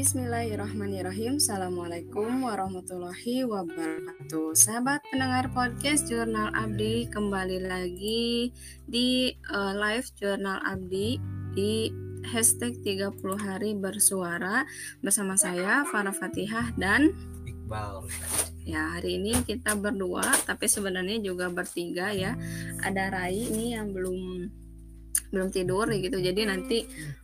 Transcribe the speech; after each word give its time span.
Bismillahirrahmanirrahim. 0.00 1.36
Assalamualaikum 1.36 2.48
warahmatullahi 2.48 3.44
wabarakatuh. 3.44 4.56
Sahabat 4.56 5.04
pendengar 5.12 5.52
podcast 5.52 6.08
Jurnal 6.08 6.48
Abdi 6.56 7.04
kembali 7.12 7.68
lagi 7.68 8.48
di 8.88 9.28
uh, 9.52 9.76
live 9.76 10.08
Jurnal 10.16 10.56
Abdi 10.64 11.20
di 11.52 11.92
hashtag 12.32 12.80
30 12.80 13.12
hari 13.44 13.76
bersuara 13.76 14.64
bersama 15.04 15.36
saya 15.36 15.84
Farah 15.84 16.16
Fatihah 16.16 16.72
dan 16.80 17.12
Iqbal. 17.44 18.08
Ya, 18.64 18.96
hari 18.96 19.20
ini 19.20 19.36
kita 19.44 19.76
berdua 19.76 20.24
tapi 20.48 20.64
sebenarnya 20.64 21.20
juga 21.20 21.52
bertiga 21.52 22.08
ya. 22.08 22.40
Ada 22.80 23.12
Rai 23.20 23.36
ini 23.36 23.76
yang 23.76 23.92
belum 23.92 24.48
belum 25.30 25.48
tidur 25.54 25.86
gitu. 25.94 26.18
Jadi 26.18 26.42
nanti 26.46 26.78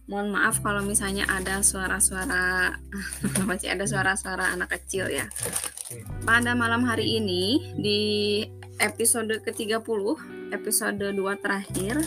mohon 0.06 0.30
maaf 0.30 0.62
kalau 0.62 0.82
misalnya 0.86 1.26
ada 1.26 1.60
suara-suara 1.60 2.74
apa 3.42 3.54
sih 3.58 3.70
ada 3.70 3.84
suara-suara 3.86 4.54
anak 4.54 4.78
kecil 4.78 5.10
ya. 5.10 5.26
Pada 6.22 6.54
malam 6.54 6.86
hari 6.86 7.18
ini 7.18 7.74
di 7.78 8.02
episode 8.78 9.42
ke-30 9.42 10.02
episode 10.54 11.02
2 11.02 11.42
terakhir 11.42 12.02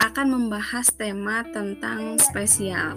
akan 0.00 0.26
membahas 0.32 0.88
tema 0.94 1.44
tentang 1.52 2.16
spesial. 2.20 2.96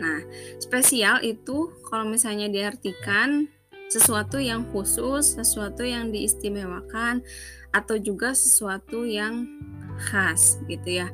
Nah 0.00 0.20
spesial 0.62 1.20
itu 1.20 1.68
kalau 1.88 2.08
misalnya 2.08 2.48
diartikan 2.48 3.50
sesuatu 3.92 4.40
yang 4.40 4.64
khusus 4.72 5.36
sesuatu 5.36 5.84
yang 5.84 6.08
diistimewakan 6.08 7.20
atau 7.72 7.96
juga 7.96 8.36
sesuatu 8.36 9.08
yang 9.08 9.48
khas 10.02 10.58
gitu 10.66 11.02
ya. 11.02 11.08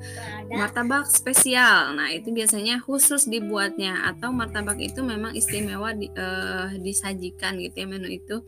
Martabak 0.49 1.07
spesial. 1.11 1.93
Nah, 1.95 2.09
itu 2.11 2.33
biasanya 2.33 2.81
khusus 2.81 3.29
dibuatnya 3.29 4.09
atau 4.09 4.33
martabak 4.33 4.81
itu 4.81 5.05
memang 5.05 5.37
istimewa 5.37 5.93
di, 5.93 6.09
uh, 6.17 6.73
disajikan 6.81 7.61
gitu 7.61 7.85
ya 7.85 7.87
menu 7.87 8.09
itu 8.09 8.41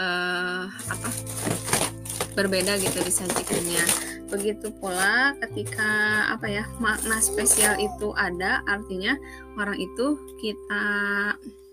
uh, 0.00 0.66
apa? 0.68 1.08
berbeda 2.34 2.74
gitu 2.82 2.98
disajikannya. 2.98 3.84
Begitu 4.26 4.74
pula 4.82 5.38
ketika 5.38 6.26
apa 6.34 6.50
ya 6.50 6.64
makna 6.82 7.22
spesial 7.22 7.78
itu 7.78 8.10
ada, 8.18 8.66
artinya 8.66 9.14
orang 9.54 9.78
itu 9.78 10.18
kita 10.42 10.84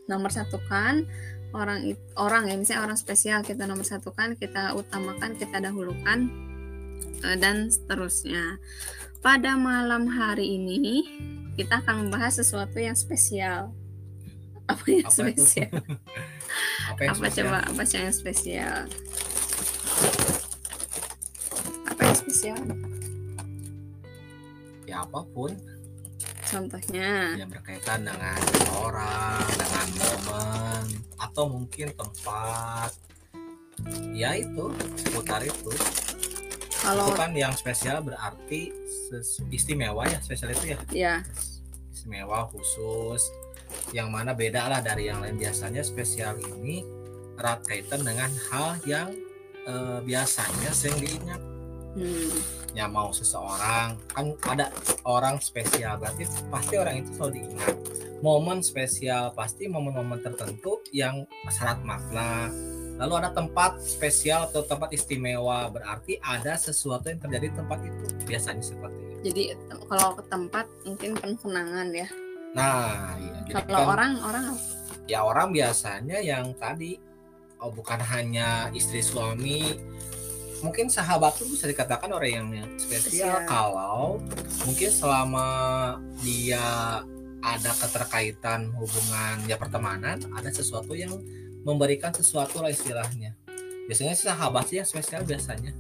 nomor 0.05 0.29
satukan 0.29 1.09
orang 1.51 1.95
orang 2.15 2.47
ya 2.47 2.55
misalnya 2.55 2.83
orang 2.87 2.99
spesial 2.99 3.43
kita 3.43 3.67
nomor 3.67 3.83
satu 3.83 4.15
kan 4.15 4.39
kita 4.39 4.71
utamakan 4.75 5.35
kita 5.35 5.59
dahulukan 5.59 6.31
uh, 7.23 7.37
dan 7.37 7.67
seterusnya. 7.67 8.59
Pada 9.21 9.53
malam 9.53 10.09
hari 10.09 10.57
ini 10.57 11.05
kita 11.53 11.83
akan 11.85 12.07
membahas 12.07 12.41
sesuatu 12.41 12.81
yang 12.81 12.97
spesial. 12.97 13.69
Apa 14.65 14.83
yang 14.87 15.05
apa 15.05 15.13
spesial? 15.13 15.71
Apa, 16.91 16.99
yang 17.07 17.15
apa 17.15 17.19
spesial? 17.31 17.45
coba 17.47 17.57
apa 17.63 17.81
yang 17.95 18.11
spesial? 18.11 18.77
Apa 21.87 22.01
yang 22.03 22.17
spesial? 22.17 22.59
Ya 24.83 25.07
apa 25.07 25.23
pun 25.31 25.55
contohnya. 26.51 27.39
Yang 27.39 27.49
berkaitan 27.55 28.03
dengan 28.03 28.39
orang 28.75 29.39
dengan 29.55 29.87
momen 29.95 30.83
atau 31.15 31.43
mungkin 31.47 31.87
tempat. 31.95 32.91
Ya 34.11 34.35
itu 34.35 34.69
seputar 34.99 35.41
itu. 35.41 35.71
Kalau 36.81 37.07
itu 37.07 37.13
kan 37.15 37.31
yang 37.33 37.53
spesial 37.55 38.03
berarti 38.03 38.73
istimewa 39.49 40.05
ya 40.11 40.19
spesial 40.19 40.51
itu 40.51 40.75
ya? 40.75 40.79
Ya 40.91 41.15
istimewa 41.95 42.49
khusus. 42.51 43.31
Yang 43.95 44.09
mana 44.11 44.35
beda 44.35 44.67
lah 44.67 44.81
dari 44.83 45.07
yang 45.07 45.23
lain. 45.23 45.39
Biasanya 45.39 45.81
spesial 45.81 46.35
ini 46.43 46.83
erat 47.39 47.63
kaitan 47.65 48.03
dengan 48.03 48.29
hal 48.51 48.77
yang 48.83 49.09
eh, 49.65 49.99
biasanya 50.03 50.69
sering 50.75 50.99
diingat 50.99 51.50
hmm. 51.95 52.59
Ya 52.71 52.87
mau 52.87 53.11
seseorang 53.11 53.99
kan 54.15 54.31
ada 54.47 54.71
orang 55.03 55.43
spesial 55.43 55.99
berarti 55.99 56.23
pasti 56.47 56.79
orang 56.79 57.03
itu 57.03 57.11
selalu 57.19 57.31
diingat. 57.43 57.75
Momen 58.21 58.63
spesial 58.63 59.33
pasti 59.35 59.67
momen-momen 59.67 60.23
tertentu 60.23 60.79
yang 60.95 61.27
syarat 61.51 61.83
makna. 61.83 62.47
Lalu 63.01 63.13
ada 63.17 63.33
tempat 63.33 63.81
spesial 63.81 64.47
atau 64.47 64.61
tempat 64.61 64.93
istimewa 64.93 65.67
berarti 65.73 66.21
ada 66.21 66.53
sesuatu 66.53 67.09
yang 67.09 67.19
terjadi 67.19 67.49
di 67.49 67.55
tempat 67.57 67.79
itu. 67.83 68.05
Biasanya 68.29 68.63
seperti 68.63 68.99
itu. 69.01 69.17
Jadi 69.25 69.43
kalau 69.89 70.15
ke 70.15 70.23
tempat 70.31 70.65
mungkin 70.85 71.11
penkenangan 71.17 71.87
ya. 71.91 72.07
Nah 72.55 73.19
iya. 73.19 73.35
Kalau 73.67 73.83
kan, 73.83 73.91
orang 73.99 74.11
orang 74.23 74.43
ya 75.09 75.19
orang 75.27 75.51
biasanya 75.51 76.23
yang 76.23 76.55
tadi 76.55 76.95
oh 77.61 77.73
bukan 77.73 77.99
hanya 77.99 78.71
istri 78.71 79.03
suami 79.03 79.77
mungkin 80.61 80.87
sahabat 80.87 81.37
tuh 81.37 81.49
bisa 81.49 81.65
dikatakan 81.69 82.09
orang 82.13 82.31
yang 82.31 82.47
spesial, 82.77 83.45
kalau 83.45 84.21
mungkin 84.65 84.89
selama 84.89 85.47
dia 86.21 87.01
ada 87.41 87.71
keterkaitan 87.73 88.69
hubungan 88.77 89.41
ya 89.49 89.57
pertemanan 89.57 90.21
ada 90.37 90.49
sesuatu 90.53 90.93
yang 90.93 91.11
memberikan 91.65 92.13
sesuatu 92.13 92.61
lah 92.61 92.69
istilahnya. 92.69 93.33
Biasanya 93.89 94.13
sahabat 94.13 94.69
sih 94.69 94.77
yang 94.81 94.87
spesial 94.87 95.21
biasanya. 95.25 95.73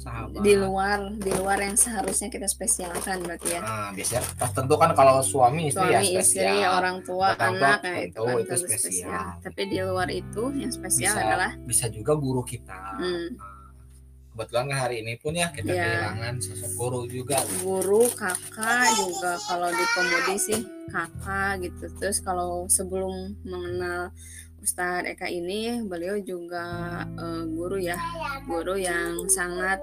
Sahabat. 0.00 0.44
Di 0.44 0.52
luar 0.58 1.16
di 1.16 1.32
luar 1.32 1.64
yang 1.64 1.80
seharusnya 1.80 2.28
kita 2.28 2.44
spesialkan 2.44 3.24
berarti 3.24 3.56
ya. 3.56 3.60
Nah, 3.64 3.88
biasanya 3.96 4.20
tentu 4.52 4.74
kan 4.76 4.92
kalau 4.92 5.24
suami 5.24 5.72
istri 5.72 5.86
ya 5.88 6.00
suami 6.04 6.12
ya 6.12 6.20
istri 6.20 6.56
orang 6.60 6.96
tua 7.00 7.32
anak 7.40 7.80
nah, 7.80 7.96
itu 8.04 8.20
kan 8.20 8.36
itu 8.36 8.54
spesial. 8.58 8.80
spesial. 8.80 9.26
Tapi 9.40 9.62
di 9.64 9.78
luar 9.80 10.08
itu 10.12 10.42
yang 10.52 10.72
spesial 10.72 11.14
bisa, 11.14 11.24
adalah 11.24 11.50
bisa 11.64 11.86
juga 11.88 12.12
guru 12.20 12.44
kita. 12.44 13.00
Hmm. 13.00 13.28
nah, 13.32 13.53
kebetulan 14.34 14.66
kan 14.66 14.78
hari 14.90 15.06
ini 15.06 15.14
pun 15.14 15.30
ya 15.30 15.46
kita 15.54 15.70
ya. 15.70 15.86
kehilangan 15.86 16.34
sosok 16.42 16.70
guru 16.74 17.00
juga 17.06 17.38
guru 17.62 18.02
kakak 18.18 18.90
juga 18.98 19.32
kalau 19.46 19.70
di 19.70 19.84
komodi 19.94 20.36
sih 20.42 20.60
kakak 20.90 21.62
gitu 21.62 21.86
terus 22.02 22.18
kalau 22.18 22.66
sebelum 22.66 23.38
mengenal 23.46 24.10
Ustadz 24.58 25.14
Eka 25.14 25.30
ini 25.30 25.86
beliau 25.86 26.18
juga 26.18 26.66
uh, 27.14 27.46
guru 27.46 27.78
ya 27.78 27.94
guru 28.42 28.74
yang 28.74 29.22
sangat 29.30 29.78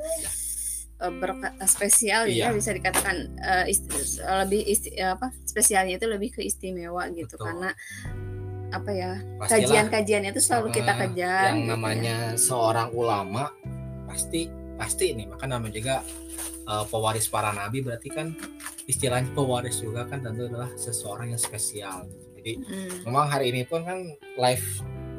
uh, 0.99 1.13
berkata 1.15 1.63
spesial 1.63 2.27
ya, 2.27 2.33
iya. 2.33 2.45
ya 2.51 2.57
bisa 2.57 2.75
dikatakan 2.75 3.31
uh, 3.39 3.65
isti, 3.71 4.19
lebih 4.19 4.61
isti, 4.67 4.99
apa 4.99 5.31
spesialnya 5.47 5.95
itu 5.95 6.11
lebih 6.11 6.35
ke 6.35 6.41
istimewa 6.43 7.07
gitu 7.15 7.39
Betul. 7.39 7.45
karena 7.47 7.71
apa 8.71 8.89
ya 8.95 9.11
kajian-kajiannya 9.51 10.31
itu 10.31 10.41
selalu 10.43 10.71
kita 10.71 10.95
kejar 10.95 11.51
yang 11.51 11.59
gitu 11.59 11.67
ya. 11.67 11.71
namanya 11.75 12.17
ya. 12.33 12.39
seorang 12.39 12.89
ulama 12.95 13.51
pasti 14.11 14.51
pasti 14.75 15.15
ini 15.15 15.23
maka 15.23 15.47
namanya 15.47 15.73
juga 15.79 15.95
uh, 16.67 16.83
pewaris 16.83 17.31
para 17.31 17.55
nabi 17.55 17.79
berarti 17.79 18.11
kan 18.11 18.35
istilahnya 18.91 19.31
pewaris 19.31 19.79
juga 19.79 20.03
kan 20.03 20.19
tentu 20.19 20.51
adalah 20.51 20.67
seseorang 20.75 21.31
yang 21.31 21.41
spesial. 21.41 22.11
Jadi 22.35 22.59
hmm. 22.59 23.07
memang 23.07 23.29
hari 23.29 23.53
ini 23.53 23.63
pun 23.63 23.85
kan 23.85 24.03
live 24.35 24.67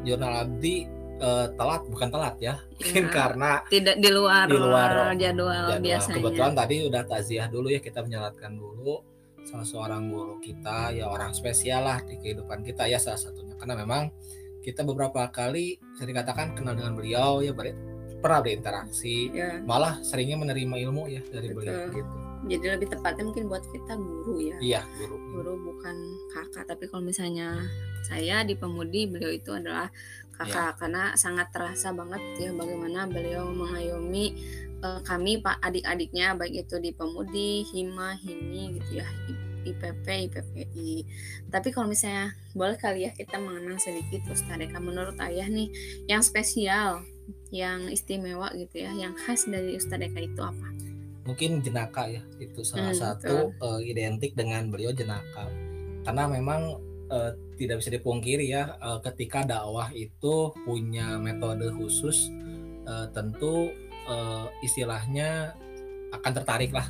jurnal 0.03 0.45
abdi 0.45 0.91
uh, 1.23 1.47
telat 1.55 1.83
bukan 1.87 2.09
telat 2.11 2.37
ya. 2.43 2.55
Mungkin 2.77 3.05
ya, 3.09 3.15
karena 3.15 3.51
tidak 3.71 3.97
di 4.03 4.11
luar 4.11 4.45
di 4.51 4.59
luar 4.59 5.15
jadwal, 5.15 5.17
jadwal. 5.17 5.81
biasanya. 5.81 6.17
Kebetulan 6.19 6.53
tadi 6.59 6.75
udah 6.85 7.03
takziah 7.07 7.47
dulu 7.49 7.67
ya 7.71 7.81
kita 7.81 8.03
menyalatkan 8.03 8.53
dulu. 8.59 9.01
Salah 9.43 9.67
seorang 9.67 10.07
guru 10.07 10.39
kita 10.39 10.95
ya 10.95 11.11
orang 11.11 11.35
spesial 11.35 11.83
lah 11.83 11.99
di 12.03 12.15
kehidupan 12.19 12.63
kita 12.63 12.87
ya 12.87 12.99
salah 12.99 13.19
satunya. 13.19 13.59
Karena 13.59 13.75
memang 13.75 14.11
kita 14.63 14.87
beberapa 14.87 15.27
kali 15.35 15.83
bisa 15.83 16.07
dikatakan 16.07 16.55
kenal 16.55 16.79
dengan 16.79 16.95
beliau 16.95 17.43
ya 17.43 17.51
pernah 18.23 18.41
berinteraksi 18.41 19.35
ya. 19.35 19.59
malah 19.67 19.99
seringnya 20.07 20.39
menerima 20.39 20.77
ilmu 20.89 21.11
ya 21.11 21.23
dari 21.27 21.51
Betul. 21.51 21.57
beliau 21.59 21.81
gitu 21.91 22.13
jadi 22.43 22.75
lebih 22.75 22.89
tepatnya 22.91 23.23
mungkin 23.31 23.47
buat 23.47 23.65
kita 23.71 23.95
guru 23.99 24.35
ya 24.43 24.57
iya 24.59 24.83
guru 24.99 25.17
guru 25.31 25.53
bukan 25.73 25.97
kakak 26.31 26.65
tapi 26.67 26.91
kalau 26.91 27.03
misalnya 27.03 27.63
saya 28.03 28.43
di 28.43 28.59
pemudi 28.59 29.07
beliau 29.07 29.31
itu 29.31 29.51
adalah 29.55 29.91
kakak 30.35 30.75
ya. 30.75 30.79
karena 30.79 31.05
sangat 31.15 31.55
terasa 31.55 31.95
banget 31.95 32.23
ya 32.39 32.51
bagaimana 32.51 33.07
beliau 33.07 33.47
mengayomi 33.51 34.35
uh, 34.83 35.01
kami 35.07 35.39
pak 35.39 35.63
adik-adiknya 35.63 36.35
baik 36.35 36.67
itu 36.67 36.83
di 36.83 36.91
pemudi 36.91 37.63
hima 37.71 38.19
himi 38.19 38.79
gitu 38.81 39.03
ya 39.03 39.09
IPP, 39.63 40.07
IPPI. 40.27 41.07
Tapi 41.47 41.69
kalau 41.71 41.87
misalnya 41.87 42.35
boleh 42.51 42.75
kali 42.75 43.07
ya 43.07 43.15
kita 43.15 43.39
mengenang 43.39 43.79
sedikit 43.79 44.27
Ustaz 44.27 44.59
Eka 44.59 44.83
menurut 44.83 45.15
ayah 45.23 45.47
nih 45.47 45.71
yang 46.11 46.19
spesial 46.19 47.07
yang 47.53 47.93
istimewa 47.93 48.49
gitu 48.57 48.81
ya, 48.81 48.91
yang 48.97 49.13
khas 49.13 49.45
dari 49.45 49.77
Ustadz 49.77 50.09
Eka 50.09 50.21
itu 50.25 50.41
apa? 50.41 50.69
Mungkin 51.29 51.61
jenaka 51.61 52.09
ya, 52.09 52.25
itu 52.41 52.65
salah 52.65 52.91
hmm, 52.91 52.99
satu 52.99 53.53
uh, 53.61 53.81
identik 53.85 54.33
dengan 54.35 54.73
beliau 54.73 54.91
jenaka. 54.91 55.47
Karena 56.03 56.27
memang 56.27 56.81
uh, 57.13 57.31
tidak 57.61 57.85
bisa 57.85 57.93
dipungkiri 57.93 58.51
ya, 58.51 58.75
uh, 58.81 58.99
ketika 59.05 59.45
dakwah 59.45 59.93
itu 59.93 60.51
punya 60.65 61.21
metode 61.21 61.69
khusus, 61.77 62.33
uh, 62.89 63.07
tentu 63.13 63.71
uh, 64.09 64.49
istilahnya 64.65 65.53
akan 66.17 66.33
tertarik 66.33 66.73
lah 66.73 66.89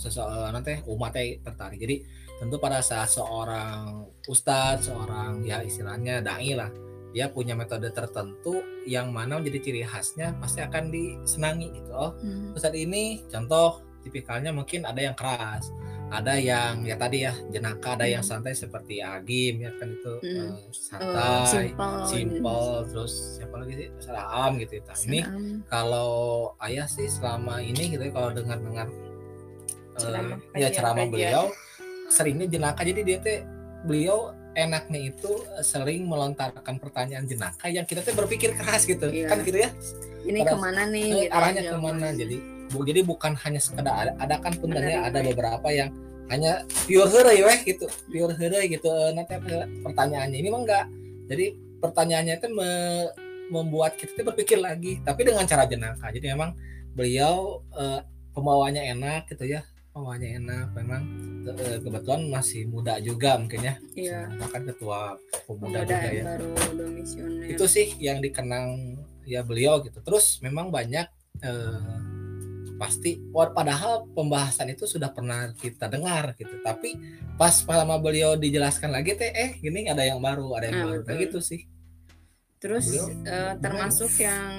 seseorang 0.00 0.56
nanti 0.56 0.80
umatnya 0.88 1.44
tertarik. 1.44 1.78
Jadi 1.78 1.96
tentu 2.40 2.56
pada 2.56 2.80
saat 2.80 3.12
seorang 3.12 4.08
ustadz 4.24 4.88
seorang 4.88 5.44
ya 5.44 5.60
istilahnya 5.60 6.24
dai 6.24 6.56
lah 6.56 6.72
dia 7.10 7.26
punya 7.30 7.58
metode 7.58 7.90
tertentu 7.90 8.62
yang 8.86 9.10
mana 9.10 9.42
menjadi 9.42 9.58
ciri 9.70 9.82
khasnya 9.82 10.34
pasti 10.38 10.62
akan 10.62 10.94
disenangi 10.94 11.74
gitu 11.74 11.90
oh 11.94 12.14
hmm. 12.22 12.54
ini 12.74 13.26
contoh 13.26 13.82
tipikalnya 14.00 14.54
mungkin 14.54 14.88
ada 14.88 15.00
yang 15.00 15.16
keras 15.18 15.68
ada 16.10 16.34
yang 16.34 16.82
ya 16.82 16.98
tadi 16.98 17.22
ya 17.22 17.32
jenaka 17.54 17.94
ada 17.94 18.06
hmm. 18.10 18.14
yang 18.18 18.24
santai 18.26 18.50
seperti 18.50 18.98
Agim 18.98 19.62
ya 19.62 19.70
kan 19.78 19.94
itu 19.94 20.14
hmm. 20.26 20.38
uh, 20.42 20.58
santai 20.74 21.06
uh, 21.30 21.46
simple, 21.46 22.02
simple 22.10 22.66
terus 22.90 23.12
siapa 23.38 23.54
lagi 23.62 23.74
sih 23.78 23.88
Salam 24.02 24.58
gitu 24.58 24.82
ya. 24.82 24.94
ini 25.06 25.20
kalau 25.70 26.10
ayah 26.66 26.90
sih 26.90 27.06
selama 27.06 27.62
ini 27.62 27.94
gitu 27.94 28.02
ya 28.02 28.12
kalau 28.12 28.34
dengar 28.34 28.58
dengar 28.58 28.86
uh, 30.02 30.34
ya 30.58 30.68
ceramah 30.74 31.06
beliau 31.06 31.46
seringnya 32.10 32.50
jenaka 32.50 32.82
jadi 32.82 33.00
dia 33.06 33.18
teh 33.22 33.38
beliau 33.86 34.34
enaknya 34.54 35.14
itu 35.14 35.30
eh, 35.56 35.64
sering 35.64 36.06
melontarkan 36.06 36.76
pertanyaan 36.78 37.24
jenaka 37.26 37.70
yang 37.70 37.86
kita 37.86 38.02
tuh 38.02 38.14
berpikir 38.16 38.54
keras 38.54 38.84
gitu. 38.84 39.10
Iya. 39.10 39.28
kan 39.30 39.38
gitu 39.46 39.58
ya? 39.62 39.70
Ini 40.26 40.44
Pada, 40.44 40.50
ke 40.52 40.56
mana 40.58 40.82
nih? 40.90 41.08
Eh, 41.08 41.22
gitu 41.26 41.36
arahnya 41.36 41.62
ke 41.64 41.78
mana? 41.78 42.06
jadi 42.12 42.36
bu 42.70 42.78
jadi 42.86 43.00
bukan 43.02 43.32
hanya 43.34 43.58
sekedar 43.58 43.90
ada, 43.90 44.12
ada 44.22 44.36
kan 44.38 44.54
pun 44.54 44.70
ada, 44.70 45.10
ada 45.10 45.18
beberapa 45.26 45.68
yang 45.74 45.90
hanya 46.30 46.62
pure 46.86 47.10
hore 47.10 47.34
ya 47.34 47.50
gitu. 47.66 47.86
Pure 48.06 48.34
hore 48.38 48.60
gitu. 48.70 48.86
Eh, 48.86 49.10
nanti 49.14 49.34
pertanyaannya 49.82 50.36
ini 50.38 50.48
mah 50.50 50.60
enggak. 50.62 50.86
Jadi 51.30 51.46
pertanyaannya 51.82 52.34
itu 52.38 52.48
me, 52.54 52.70
membuat 53.50 53.98
kita 53.98 54.22
berpikir 54.22 54.62
lagi 54.62 55.02
tapi 55.02 55.26
dengan 55.26 55.42
cara 55.46 55.66
jenaka. 55.66 56.10
Jadi 56.14 56.26
memang 56.30 56.54
beliau 56.94 57.62
uh, 57.74 58.02
pembawanya 58.34 58.82
enak 58.82 59.30
gitu 59.30 59.46
ya 59.46 59.62
pembawanya 59.90 60.28
enak 60.38 60.66
memang 60.78 61.02
uh, 61.50 61.78
kebetulan 61.82 62.22
masih 62.30 62.70
muda 62.70 63.02
juga 63.02 63.34
mungkin 63.36 63.60
ya. 63.66 63.74
Iya. 63.98 64.20
bahkan 64.38 64.62
ketua 64.62 65.18
pemuda 65.50 65.82
juga 65.82 66.08
ya. 66.14 66.24
baru 66.24 66.50
itu 67.50 67.64
sih 67.66 67.86
yang 67.98 68.22
dikenang 68.22 68.96
ya 69.26 69.42
beliau 69.42 69.82
gitu. 69.82 69.98
Terus 70.02 70.38
memang 70.40 70.70
banyak 70.70 71.06
uh, 71.42 71.98
pasti 72.80 73.20
padahal 73.34 74.08
pembahasan 74.16 74.72
itu 74.72 74.88
sudah 74.88 75.12
pernah 75.12 75.50
kita 75.58 75.90
dengar 75.90 76.38
gitu. 76.38 76.62
Tapi 76.62 76.96
pas 77.34 77.52
sama 77.52 77.98
beliau 77.98 78.38
dijelaskan 78.38 78.94
lagi 78.94 79.18
teh 79.18 79.34
eh 79.34 79.58
gini 79.58 79.90
ada 79.90 80.06
yang 80.06 80.22
baru 80.22 80.48
ada 80.54 80.70
yang 80.70 80.78
nah, 80.80 80.86
baru. 80.86 81.00
Kayak 81.02 81.18
gitu 81.28 81.38
sih. 81.42 81.60
Terus 82.62 82.88
uh, 83.26 83.58
termasuk 83.58 84.14
yang 84.22 84.52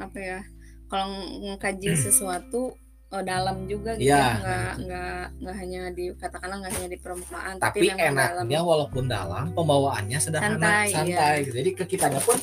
apa 0.00 0.18
ya 0.18 0.40
kalau 0.88 1.12
mengkaji 1.44 1.92
sesuatu 1.92 2.72
oh, 3.12 3.22
dalam 3.24 3.64
juga 3.64 3.96
gitu 3.96 4.12
ya, 4.12 4.16
ya. 4.16 4.28
nggak 4.38 4.72
nggak 4.84 5.22
nggak 5.40 5.56
hanya 5.56 5.80
di 5.92 6.04
katakanlah 6.16 6.56
nggak 6.64 6.72
hanya 6.76 6.88
di 6.92 6.98
permukaan 7.00 7.54
tapi, 7.56 7.88
tapi 7.88 7.96
enaknya 7.96 8.58
dalam. 8.60 8.68
walaupun 8.68 9.04
dalam 9.08 9.44
pembawaannya 9.56 10.18
sederhana 10.20 10.56
santai, 10.56 10.86
santai 10.92 11.36
ya. 11.48 11.52
jadi 11.60 11.70
ke 11.72 11.84
kitanya 11.88 12.20
pun 12.20 12.36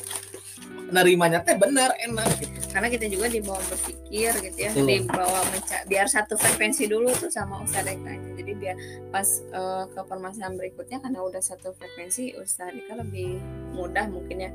nerimanya 0.86 1.42
teh 1.42 1.58
benar 1.58 1.90
enak 1.98 2.30
gitu 2.38 2.58
karena 2.70 2.86
kita 2.86 3.06
juga 3.10 3.26
dibawa 3.26 3.58
berpikir 3.66 4.30
gitu 4.38 4.58
ya 4.58 4.70
Betul. 4.70 4.86
dibawa 4.86 5.40
menca 5.50 5.82
biar 5.90 6.06
satu 6.06 6.38
frekuensi 6.38 6.86
dulu 6.86 7.10
tuh 7.10 7.26
sama 7.26 7.58
Ustadz 7.66 7.90
Eka 7.90 8.14
jadi 8.38 8.52
biar 8.54 8.76
pas 9.10 9.26
uh, 9.50 9.90
ke 9.90 10.00
permasalahan 10.06 10.54
berikutnya 10.54 11.02
karena 11.02 11.26
udah 11.26 11.42
satu 11.42 11.74
frekuensi 11.74 12.38
Ustadz 12.38 12.86
Eka 12.86 13.02
lebih 13.02 13.42
mudah 13.74 14.06
mungkin 14.06 14.46
ya 14.46 14.50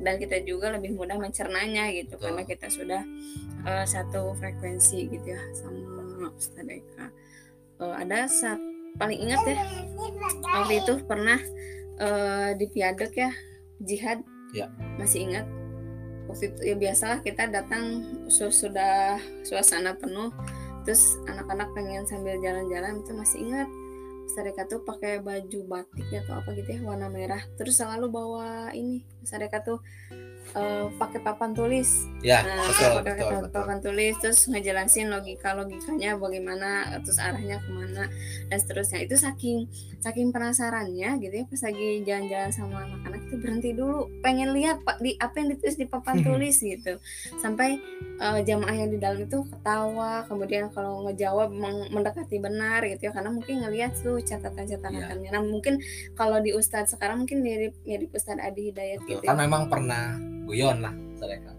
dan 0.00 0.20
kita 0.20 0.42
juga 0.44 0.72
lebih 0.74 0.96
mudah 0.96 1.16
mencernanya 1.16 1.88
gitu. 1.92 2.16
Betul. 2.16 2.24
karena 2.32 2.42
kita 2.44 2.66
sudah 2.68 3.02
uh, 3.64 3.84
satu 3.86 4.36
frekuensi 4.36 5.08
gitu 5.08 5.26
ya 5.36 5.40
sama 5.56 6.32
Ustadz 6.32 6.70
Eka. 6.70 7.06
Uh, 7.76 7.94
ada 7.96 8.24
saat 8.28 8.60
paling 8.96 9.28
ingat 9.28 9.44
ya 9.44 9.60
waktu 10.56 10.80
itu 10.80 10.94
pernah 11.04 11.36
uh, 12.00 12.56
di 12.56 12.66
Piadek 12.72 13.12
ya 13.16 13.30
jihad. 13.84 14.20
Ya. 14.54 14.72
masih 14.96 15.26
ingat? 15.28 15.44
Waktu 16.30 16.54
itu 16.54 16.60
ya 16.72 16.76
biasalah 16.78 17.18
kita 17.20 17.50
datang 17.50 18.02
sudah 18.30 19.20
suasana 19.44 19.92
penuh 19.94 20.32
terus 20.86 21.18
anak-anak 21.26 21.66
pengen 21.74 22.06
sambil 22.06 22.38
jalan-jalan 22.38 23.02
itu 23.02 23.12
masih 23.12 23.38
ingat 23.42 23.68
Sadeka 24.26 24.66
tuh 24.66 24.82
pakai 24.82 25.22
baju 25.22 25.60
batik 25.64 26.10
atau 26.12 26.42
apa 26.42 26.52
gitu 26.58 26.76
ya 26.76 26.80
warna 26.82 27.08
merah. 27.08 27.40
Terus 27.56 27.78
selalu 27.78 28.10
bawa 28.10 28.74
ini 28.74 29.06
Sadeka 29.22 29.62
tuh 29.62 29.78
uh, 30.54 30.86
pakai 31.00 31.18
papan 31.24 31.50
tulis. 31.56 32.06
Ya, 32.22 32.46
nah, 32.46 32.68
betul, 32.68 32.90
pakai 33.00 33.12
betul, 33.12 33.26
papan, 33.26 33.42
betul. 33.42 33.54
papan 33.56 33.78
tulis 33.82 34.14
terus 34.22 34.40
ngejelasin 34.50 35.06
logika 35.10 35.54
logikanya 35.54 36.10
bagaimana 36.18 37.00
terus 37.02 37.18
arahnya 37.22 37.62
ke 37.62 37.70
mana 37.70 38.04
dan 38.50 38.58
seterusnya 38.58 39.06
itu 39.06 39.14
saking 39.14 39.70
saking 40.02 40.30
penasarannya 40.30 41.18
gitu 41.22 41.34
ya 41.34 41.44
pas 41.46 41.62
lagi 41.66 41.88
jalan-jalan 42.06 42.50
sama 42.50 42.76
anak-anak 42.86 43.20
itu 43.26 43.36
berhenti 43.38 43.70
dulu 43.74 44.10
pengen 44.22 44.54
lihat 44.54 44.82
pak 44.82 44.98
di 45.02 45.14
apa 45.18 45.34
yang 45.38 45.48
ditulis 45.54 45.76
di 45.78 45.86
papan 45.86 46.22
tulis 46.22 46.56
gitu 46.58 46.98
sampai 47.38 47.78
uh, 48.18 48.40
jamaah 48.42 48.74
yang 48.74 48.90
di 48.90 48.98
dalam 48.98 49.22
itu 49.22 49.46
ketawa 49.46 50.26
kemudian 50.26 50.70
kalau 50.74 51.06
ngejawab 51.06 51.50
mendekati 51.90 52.42
benar 52.42 52.82
gitu 52.86 53.08
ya 53.08 53.12
karena 53.14 53.30
mungkin 53.32 53.62
ngelihat 53.62 53.96
tuh 54.00 54.20
catatan-catatannya. 54.20 55.30
Ya. 55.30 55.30
Nah 55.32 55.42
mungkin 55.42 55.80
kalau 56.18 56.42
di 56.42 56.52
Ustadz 56.52 56.94
sekarang 56.94 57.24
mungkin 57.24 57.40
mirip 57.40 57.74
mirip 57.86 58.12
Ustadz 58.12 58.42
Adi 58.42 58.70
Hidayat 58.70 59.00
Betul, 59.04 59.22
gitu. 59.22 59.24
Kan 59.26 59.38
memang 59.38 59.68
pernah 59.70 60.35
guyon 60.46 60.78
lah 60.80 60.94
mereka 61.18 61.52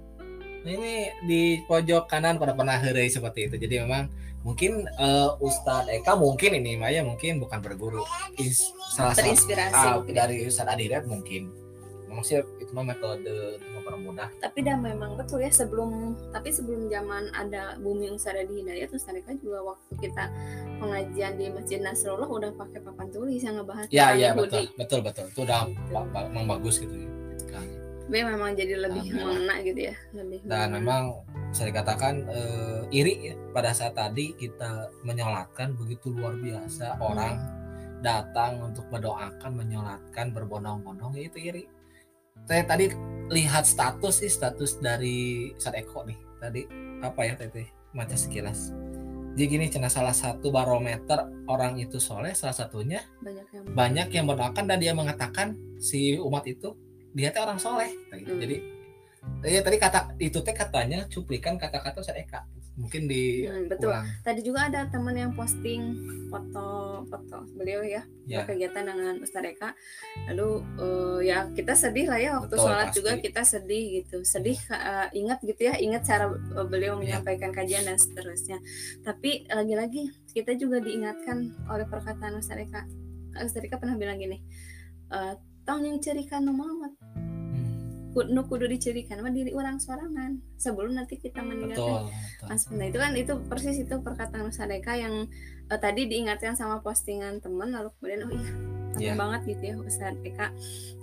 nah, 0.63 0.71
ini 0.71 0.93
di 1.23 1.41
pojok 1.63 2.11
kanan 2.11 2.35
pada 2.35 2.51
pernah 2.51 2.75
hari 2.75 3.07
seperti 3.07 3.47
itu. 3.47 3.55
Jadi 3.55 3.87
memang 3.87 4.11
mungkin 4.43 4.83
uh, 4.99 5.39
Ustadz 5.39 5.87
Eka 5.87 6.19
mungkin 6.19 6.59
ini 6.59 6.75
Maya 6.75 7.07
mungkin 7.07 7.39
bukan 7.39 7.63
berguru. 7.63 8.03
Is, 8.35 8.67
salah 8.91 9.15
satu 9.15 9.31
uh, 9.55 10.03
dari 10.11 10.43
Ustadz 10.43 10.75
Adirat 10.75 11.07
mungkin. 11.07 11.55
Maksudnya 12.07 12.49
itu 12.57 12.73
mah 12.73 12.81
metode 12.81 13.61
untuk 13.61 13.71
mempermudah. 13.77 14.27
Tapi 14.41 14.65
dah 14.65 14.73
memang 14.73 15.21
betul 15.21 15.37
ya 15.37 15.53
sebelum 15.53 16.17
tapi 16.33 16.49
sebelum 16.49 16.89
zaman 16.89 17.29
ada 17.31 17.77
bumi 17.77 18.09
Ustadz 18.09 18.41
Adi 18.41 18.65
Hidayat 18.65 18.89
Ustadz 18.89 19.21
Eka 19.21 19.37
juga 19.37 19.61
waktu 19.61 19.93
kita 20.01 20.25
pengajian 20.81 21.37
di 21.37 21.45
Masjid 21.53 21.79
Nasrullah 21.79 22.25
udah 22.25 22.51
pakai 22.57 22.81
papan 22.81 23.07
tulis 23.13 23.39
yang 23.45 23.61
ngebahas 23.61 23.85
ya 23.93 24.17
ya 24.17 24.33
betul 24.33 24.65
betul 24.75 24.99
betul. 25.05 25.29
Itu 25.29 25.45
udah 25.45 25.69
gitu. 25.69 26.41
bagus 26.49 26.75
gitu 26.81 26.95
ya 26.97 27.17
tapi 28.07 28.23
memang 28.23 28.55
jadi 28.55 28.87
lebih 28.87 29.03
nah, 29.11 29.19
mengena 29.19 29.55
gitu 29.67 29.81
ya 29.91 29.95
lebih 30.15 30.39
dan 30.47 30.71
mengena. 30.71 30.75
memang 30.79 31.03
saya 31.51 31.75
katakan 31.75 32.23
uh, 32.31 32.87
iri 32.87 33.31
ya 33.31 33.35
pada 33.51 33.75
saat 33.75 33.99
tadi 33.99 34.31
kita 34.39 34.87
menyolatkan 35.03 35.75
begitu 35.75 36.15
luar 36.15 36.39
biasa 36.39 36.95
hmm. 36.95 37.03
orang 37.03 37.35
datang 37.99 38.63
untuk 38.63 38.87
mendoakan 38.95 39.51
menyolatkan 39.59 40.31
berbondong-bondong 40.31 41.19
ya 41.19 41.27
itu 41.27 41.51
iri 41.51 41.63
saya 42.47 42.63
tadi 42.63 42.95
lihat 43.27 43.67
status 43.67 44.23
sih 44.23 44.31
status 44.31 44.79
dari 44.79 45.51
Sadeko 45.59 46.07
nih 46.07 46.19
tadi 46.39 46.63
apa 47.03 47.27
ya 47.27 47.35
teteh 47.35 47.67
macam 47.91 48.15
sekilas 48.15 48.71
jadi 49.35 49.45
gini 49.51 49.65
cina 49.67 49.91
salah 49.91 50.15
satu 50.15 50.47
barometer 50.47 51.27
orang 51.51 51.75
itu 51.75 51.99
soleh 51.99 52.31
salah 52.31 52.55
satunya 52.55 53.03
banyak 53.19 53.47
yang 53.51 53.63
banyak 53.75 54.07
yang 54.15 54.25
mendoakan 54.31 54.63
dan 54.63 54.79
dia 54.79 54.95
mengatakan 54.95 55.59
si 55.75 56.15
umat 56.15 56.47
itu 56.47 56.86
dia 57.17 57.33
tuh 57.33 57.41
orang 57.41 57.57
soleh 57.57 57.89
gitu. 58.13 58.37
hmm. 58.37 58.41
jadi 58.45 58.57
ya 59.41 59.61
tadi 59.65 59.77
kata 59.81 59.99
itu 60.21 60.39
teh 60.45 60.53
katanya 60.53 61.09
cuplikan 61.09 61.57
kata-kata 61.57 62.05
saya 62.05 62.21
Eka 62.21 62.45
mungkin 62.77 63.09
di 63.09 63.49
hmm, 63.49 63.73
betul 63.73 63.89
ulang. 63.89 64.05
tadi 64.21 64.45
juga 64.45 64.69
ada 64.69 64.85
teman 64.85 65.17
yang 65.17 65.33
posting 65.33 65.97
foto 66.29 67.01
foto 67.09 67.37
beliau 67.57 67.81
ya, 67.81 68.05
ya. 68.29 68.45
kegiatan 68.45 68.85
dengan 68.85 69.17
Ustaz 69.17 69.41
Eka 69.41 69.73
lalu 70.29 70.61
uh, 70.77 71.17
ya 71.17 71.49
kita 71.57 71.73
sedih 71.73 72.05
lah 72.05 72.21
ya 72.21 72.37
waktu 72.37 72.53
betul, 72.53 72.69
sholat 72.69 72.87
pasti. 72.93 72.97
juga 73.01 73.11
kita 73.17 73.41
sedih 73.41 73.83
gitu 73.97 74.17
sedih 74.21 74.59
uh, 74.69 75.09
ingat 75.09 75.41
gitu 75.41 75.61
ya 75.65 75.73
ingat 75.81 76.05
cara 76.05 76.29
uh, 76.29 76.67
beliau 76.69 77.01
ya. 77.01 77.17
menyampaikan 77.17 77.49
kajian 77.49 77.81
dan 77.81 77.97
seterusnya 77.97 78.61
tapi 79.01 79.49
lagi-lagi 79.49 80.13
kita 80.37 80.53
juga 80.53 80.77
diingatkan 80.77 81.57
oleh 81.73 81.89
perkataan 81.89 82.37
Ustaz 82.37 82.61
Eka 82.61 82.85
Ustaz 83.41 83.65
Eka 83.65 83.81
pernah 83.81 83.97
bilang 83.97 84.21
gini 84.21 84.37
uh, 85.09 85.33
tong 85.67 85.83
yang 85.83 85.99
cerikan 85.99 86.47
Muhammad 86.47 86.95
hmm. 87.19 88.15
kudu 88.15 88.41
kudu 88.47 88.65
dicirikan 88.71 89.19
mah 89.19 89.35
diri 89.35 89.51
orang 89.51 89.77
sorangan 89.77 90.39
sebelum 90.55 90.95
nanti 90.95 91.19
kita 91.19 91.43
meninggal 91.43 92.07
mas 92.47 92.65
nah 92.71 92.87
itu 92.87 92.97
kan 92.97 93.11
itu 93.19 93.33
persis 93.51 93.83
itu 93.83 93.99
perkataan 93.99 94.47
Sadeka 94.49 94.95
yang 94.95 95.27
uh, 95.67 95.79
tadi 95.79 96.07
diingatkan 96.07 96.55
sama 96.55 96.79
postingan 96.79 97.43
teman 97.43 97.75
lalu 97.75 97.91
kemudian 97.99 98.23
oh 98.25 98.31
iya 98.31 99.11
yeah. 99.11 99.15
banget 99.19 99.41
gitu 99.53 99.63
ya 99.69 99.75
Ustaz 99.83 100.15
Eka 100.23 100.55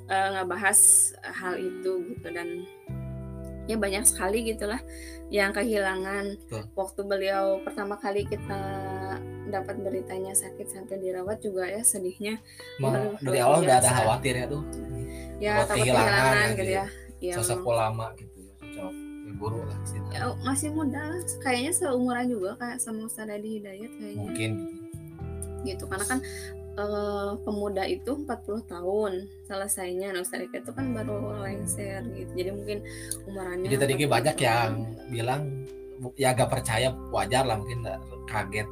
uh, 0.08 0.26
nggak 0.32 0.48
bahas 0.48 1.12
hal 1.22 1.60
itu 1.60 2.16
gitu 2.16 2.26
dan 2.32 2.64
ya 3.64 3.76
banyak 3.80 4.04
sekali 4.04 4.44
gitulah 4.44 4.80
yang 5.32 5.52
kehilangan 5.56 6.36
Betul. 6.36 6.62
waktu 6.76 7.00
beliau 7.04 7.44
pertama 7.64 7.96
kali 7.96 8.28
kita 8.28 8.60
dapat 9.48 9.76
beritanya 9.80 10.32
sakit 10.32 10.66
sampai 10.70 10.96
dirawat 11.00 11.40
juga 11.44 11.68
ya 11.68 11.82
sedihnya. 11.84 12.40
Ma, 12.80 13.14
dari 13.20 13.38
awal 13.40 13.64
udah 13.64 13.76
ada 13.80 13.90
khawatir 13.90 14.34
ya 14.44 14.46
tuh. 14.48 14.62
Ya 15.42 15.66
takut 15.66 15.82
kehilangan, 15.82 16.14
kehilangan 16.14 16.48
gitu 16.56 16.72
ya, 16.72 16.84
ya. 17.20 17.34
sosok 17.36 17.66
lama 17.74 18.06
gitu 18.16 18.38
ya 18.38 18.54
sosok 18.62 18.92
guru 19.34 19.60
lah 19.66 19.78
sih 19.82 19.98
ya, 20.14 20.30
masih 20.46 20.68
muda 20.70 21.00
lah. 21.10 21.20
Kayaknya 21.42 21.72
seumuran 21.74 22.26
juga 22.30 22.50
kayak 22.54 22.78
sama 22.78 23.10
Ustaz 23.10 23.26
Adi 23.26 23.58
Hidayat 23.58 23.92
kayaknya. 23.98 24.20
Mungkin 24.22 24.50
gitu. 25.66 25.84
Karena 25.90 26.06
kan 26.06 26.18
uh, 26.78 27.34
pemuda 27.42 27.82
itu 27.88 28.14
40 28.14 28.70
tahun 28.70 29.12
selesainya. 29.50 30.14
Nah 30.14 30.20
Ustaz 30.22 30.46
itu 30.46 30.70
kan 30.70 30.94
baru 30.94 31.42
lengser 31.42 32.06
gitu. 32.14 32.30
Jadi 32.30 32.50
mungkin 32.54 32.78
umurannya 33.26 33.68
jadi 33.74 33.78
tadi 33.82 34.06
banyak 34.06 34.36
yang 34.38 34.70
bilang 35.10 35.42
ya 36.18 36.34
agak 36.34 36.50
percaya 36.50 36.94
wajar 37.10 37.46
lah 37.46 37.58
mungkin 37.58 37.86
kaget 38.26 38.68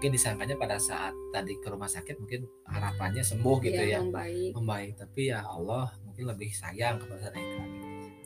mungkin 0.00 0.16
disangkanya 0.16 0.56
pada 0.56 0.80
saat 0.80 1.12
tadi 1.28 1.60
ke 1.60 1.68
rumah 1.68 1.84
sakit 1.84 2.16
mungkin 2.16 2.48
harapannya 2.64 3.20
sembuh 3.20 3.60
gitu 3.60 3.76
ya, 3.84 3.96
ya 3.96 3.98
membaik. 4.00 4.56
membaik 4.56 4.92
tapi 4.96 5.28
ya 5.28 5.44
Allah 5.44 5.92
mungkin 6.08 6.24
lebih 6.24 6.48
sayang 6.56 6.96
kepada 7.04 7.28
mereka 7.28 7.60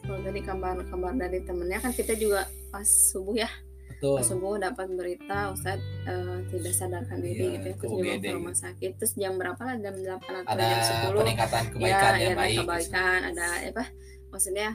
kalau 0.07 0.21
tadi 0.23 0.41
kabar-kabar 0.47 1.13
dari 1.19 1.43
temennya 1.43 1.83
kan 1.83 1.91
kita 1.91 2.15
juga 2.15 2.47
pas 2.71 2.87
subuh 2.87 3.43
ya 3.43 3.51
Betul. 3.91 4.17
Pas 4.23 4.27
subuh 4.27 4.55
dapat 4.59 4.87
berita 4.95 5.51
Ustaz 5.51 5.83
uh, 6.07 6.39
tidak 6.51 6.75
sadarkan 6.79 7.19
diri 7.21 7.59
iya, 7.59 7.59
gitu 7.59 7.67
ya. 7.67 7.75
Terus 7.79 8.23
ke 8.23 8.33
rumah 8.37 8.57
sakit. 8.57 8.91
Terus 9.01 9.13
jam 9.15 9.35
berapa 9.39 9.61
lah? 9.61 9.77
Jam 9.79 9.95
8 9.95 10.25
atau 10.25 10.51
ada 10.51 10.65
jam 10.67 10.81
10. 11.09 11.21
peningkatan 11.21 11.65
kebaikan 11.73 12.13
ya, 12.17 12.19
ya, 12.19 12.27
ya 12.27 12.35
baik. 12.35 12.59
kebaikan, 12.65 13.19
gitu. 13.23 13.31
ada 13.33 13.47
apa? 13.71 13.85
Maksudnya 14.35 14.69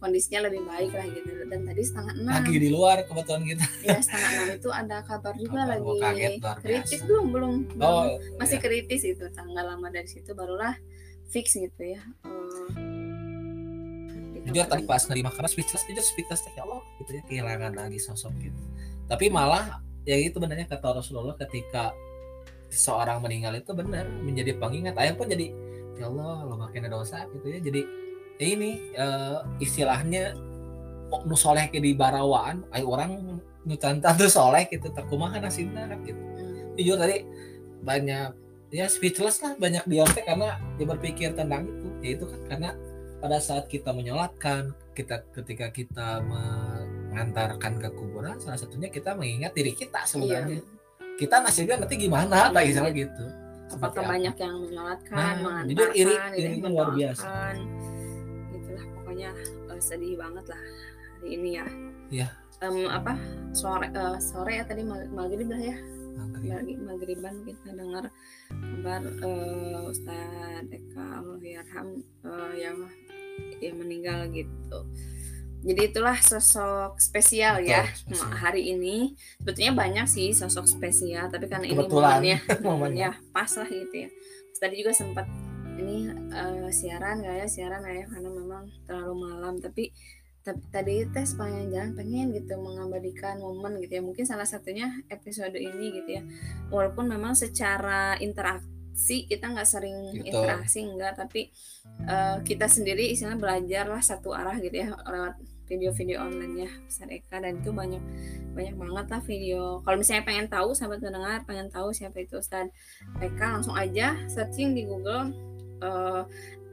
kondisinya 0.00 0.48
lebih 0.48 0.64
baik 0.64 0.90
lah 0.96 1.06
gitu. 1.12 1.30
Dan 1.46 1.68
tadi 1.68 1.82
setengah 1.84 2.14
enam. 2.16 2.32
Lagi 2.40 2.56
di 2.56 2.70
luar 2.72 2.96
kebetulan 3.04 3.42
kita. 3.44 3.64
Ya 3.84 3.98
setengah 4.00 4.30
enam 4.32 4.48
itu 4.56 4.70
ada 4.72 4.96
kabar 5.04 5.34
juga 5.36 5.60
kabar 5.62 5.68
lagi. 5.76 6.00
kaget, 6.00 6.32
kritis 6.64 7.00
belum 7.04 7.26
belum, 7.30 7.54
oh, 7.78 8.16
masih 8.40 8.58
iya. 8.58 8.64
kritis 8.64 9.02
itu 9.04 9.24
tanggal 9.36 9.64
lama 9.76 9.92
dari 9.92 10.08
situ 10.08 10.32
barulah 10.32 10.74
fix 11.28 11.54
gitu 11.54 11.82
ya. 11.84 12.00
Uh, 12.24 12.72
jujur 14.40 14.66
tadi. 14.66 14.82
pas 14.88 15.04
nerima 15.06 15.30
karena 15.30 15.48
speechless 15.52 15.84
jujur 15.86 16.02
speechless 16.02 16.42
ya 16.48 16.64
Allah 16.64 16.80
gitu 16.98 17.10
ya 17.14 17.22
kehilangan 17.28 17.72
lagi 17.76 18.00
sosok 18.00 18.32
gitu. 18.40 18.60
Tapi 19.06 19.28
malah 19.28 19.84
ya 20.08 20.16
itu 20.16 20.40
benarnya 20.40 20.66
kata 20.66 20.96
Rasulullah 20.96 21.36
ketika 21.36 21.92
seorang 22.70 23.20
meninggal 23.20 23.52
itu 23.58 23.70
benar 23.76 24.08
menjadi 24.08 24.56
pengingat. 24.56 24.96
Ayah 24.96 25.14
pun 25.14 25.28
jadi 25.28 25.52
ya 26.00 26.08
Allah 26.08 26.48
lo 26.48 26.56
makin 26.56 26.88
dosa 26.88 27.28
gitu 27.30 27.46
ya. 27.46 27.60
Jadi 27.60 28.09
ini 28.40 28.96
uh, 28.96 29.44
istilahnya 29.60 30.32
nu 31.26 31.36
soleh 31.36 31.68
ke 31.68 31.82
di 31.82 31.92
barawaan 31.92 32.64
ay 32.72 32.86
orang 32.86 33.40
nu 33.66 33.74
tuh 33.76 34.30
soleh 34.30 34.64
gitu 34.72 34.88
terkumahan 34.88 35.44
asinna 35.44 35.84
gitu. 36.06 36.20
Jujur 36.80 36.96
tadi 36.96 37.26
banyak 37.84 38.32
ya 38.70 38.86
speechless 38.86 39.42
lah 39.44 39.58
banyak 39.58 39.84
dia 39.84 40.06
karena 40.06 40.56
dia 40.80 40.86
berpikir 40.88 41.36
tentang 41.36 41.68
itu. 41.68 41.88
Ya 42.00 42.10
itu 42.16 42.24
kan 42.24 42.40
karena 42.48 42.70
pada 43.20 43.36
saat 43.36 43.68
kita 43.68 43.92
menyolatkan 43.92 44.72
kita 44.96 45.20
ketika 45.36 45.68
kita 45.68 46.24
mengantarkan 46.24 47.76
ke 47.76 47.88
kuburan 47.92 48.40
salah 48.40 48.56
satunya 48.56 48.88
kita 48.88 49.12
mengingat 49.12 49.52
diri 49.52 49.76
kita 49.76 50.08
sebenarnya. 50.08 50.64
Iya. 50.64 50.78
kita 51.20 51.36
nasibnya 51.44 51.76
nanti 51.76 52.00
gimana 52.00 52.48
iya. 52.48 52.56
lagi 52.56 52.72
sama 52.72 52.88
gitu. 52.96 53.24
Apakah 53.76 54.02
banyak 54.08 54.34
yang 54.40 54.56
menyolatkan 54.56 55.12
nah, 55.12 55.36
mengantarkan 55.36 55.92
iri, 55.92 56.14
iri 56.32 56.64
luar 56.64 56.96
biasa 56.96 57.28
pokoknya 59.20 59.36
uh, 59.68 59.80
sedih 59.84 60.16
banget 60.16 60.44
lah 60.48 60.62
hari 61.20 61.28
ini 61.36 61.50
ya. 61.60 61.66
Iya. 62.08 62.28
Um, 62.60 62.88
apa 62.88 63.16
sore 63.52 63.92
uh, 63.92 64.16
sore 64.16 64.60
ya 64.60 64.64
tadi 64.64 64.80
maghrib 64.88 65.48
lah 65.52 65.60
ya. 65.60 65.76
Maghrib. 66.16 66.80
Maghriban 66.80 67.36
kita 67.44 67.76
dengar 67.76 68.08
kabar 68.48 69.02
uh, 69.04 69.92
Ustadz 69.92 70.72
Eka 70.72 71.04
Allah 71.20 71.36
uh, 71.36 72.52
yang 72.56 72.76
yang 73.60 73.76
meninggal 73.76 74.32
gitu. 74.32 74.78
Jadi 75.60 75.92
itulah 75.92 76.16
sosok 76.16 76.96
spesial 76.96 77.60
Betul, 77.60 77.76
ya 77.76 77.84
spesial. 77.92 78.32
hari 78.32 78.72
ini. 78.72 79.12
Sebetulnya 79.44 79.76
banyak 79.76 80.06
sih 80.08 80.32
sosok 80.32 80.64
spesial 80.64 81.28
tapi 81.28 81.44
karena 81.44 81.68
ini 81.68 81.76
momennya. 81.76 82.38
momennya. 82.64 83.20
Pas 83.36 83.52
lah 83.52 83.68
gitu 83.68 84.08
ya. 84.08 84.08
Tadi 84.56 84.80
juga 84.80 84.92
sempat 84.96 85.28
ini 85.78 86.10
uh, 86.32 86.70
siaran 86.72 87.22
gak 87.22 87.36
ya? 87.44 87.46
Siaran 87.46 87.82
ya? 87.86 88.06
Karena 88.08 88.30
memang 88.32 88.62
terlalu 88.88 89.14
malam. 89.28 89.58
Tapi 89.60 89.92
tapi 90.40 90.64
tadi 90.72 91.04
tes 91.12 91.36
sepanjang 91.36 91.68
jalan 91.68 91.90
pengen 91.92 92.32
gitu 92.32 92.56
mengabadikan 92.56 93.36
momen 93.44 93.76
gitu 93.84 94.00
ya. 94.00 94.02
Mungkin 94.02 94.24
salah 94.24 94.48
satunya 94.48 94.88
episode 95.12 95.52
ini 95.52 96.00
gitu 96.00 96.10
ya. 96.16 96.22
Walaupun 96.72 97.12
memang 97.12 97.36
secara 97.36 98.16
interaksi 98.16 99.28
kita 99.28 99.52
nggak 99.52 99.68
sering 99.68 100.16
gitu. 100.16 100.32
interaksi 100.32 100.80
enggak 100.84 101.16
tapi 101.16 101.52
uh, 102.08 102.40
kita 102.40 102.68
sendiri 102.68 103.12
istilahnya 103.12 103.40
belajar 103.40 103.84
lah 103.88 104.00
satu 104.00 104.32
arah 104.32 104.56
gitu 104.60 104.76
ya 104.80 104.92
lewat 104.92 105.40
video-video 105.70 106.18
online 106.24 106.66
ya 106.66 106.70
Ustaz 106.88 107.12
Eka. 107.12 107.36
Dan 107.36 107.60
itu 107.60 107.70
banyak 107.76 108.02
banyak 108.56 108.74
banget 108.80 109.06
lah 109.12 109.20
video. 109.22 109.84
Kalau 109.84 109.96
misalnya 110.00 110.24
pengen 110.24 110.48
tahu 110.48 110.72
sahabat 110.72 111.04
pendengar 111.04 111.44
pengen 111.44 111.68
tahu 111.68 111.92
siapa 111.92 112.16
itu 112.16 112.40
Ustaz 112.40 112.72
Eka 113.20 113.60
langsung 113.60 113.76
aja 113.76 114.16
searching 114.24 114.72
di 114.72 114.88
Google 114.88 115.49
uh, 115.80 116.24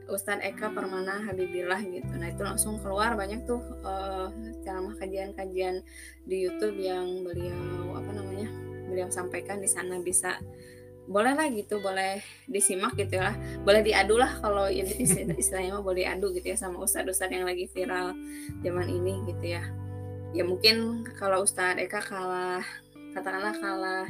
Ustadz 0.08 0.40
Eka 0.40 0.72
Permana 0.72 1.20
Habibillah 1.20 1.84
gitu. 1.84 2.08
Nah 2.16 2.32
itu 2.32 2.40
langsung 2.40 2.80
keluar 2.80 3.12
banyak 3.12 3.44
tuh 3.44 3.60
uh, 3.84 4.32
ceramah 4.64 4.96
kajian-kajian 4.96 5.84
di 6.24 6.48
YouTube 6.48 6.80
yang 6.80 7.24
beliau 7.28 7.92
apa 7.92 8.10
namanya 8.16 8.48
beliau 8.88 9.12
sampaikan 9.12 9.60
di 9.60 9.68
sana 9.68 10.00
bisa 10.00 10.40
boleh 11.08 11.32
lah 11.32 11.48
gitu 11.48 11.80
boleh 11.80 12.20
disimak 12.44 12.92
gitu 13.00 13.16
lah 13.16 13.32
boleh 13.64 13.80
diadu 13.80 14.20
lah 14.20 14.28
kalau 14.44 14.68
istilahnya 15.40 15.80
mah 15.80 15.84
boleh 15.84 16.04
adu 16.04 16.36
gitu 16.36 16.52
ya 16.52 16.56
sama 16.60 16.84
ustadz-ustadz 16.84 17.32
yang 17.32 17.48
lagi 17.48 17.64
viral 17.72 18.12
zaman 18.60 18.86
ini 18.92 19.24
gitu 19.24 19.56
ya 19.56 19.64
ya 20.36 20.44
mungkin 20.44 21.08
kalau 21.16 21.48
ustadz 21.48 21.80
Eka 21.80 22.04
kalah 22.04 22.60
katakanlah 23.16 23.56
kalah 23.56 24.06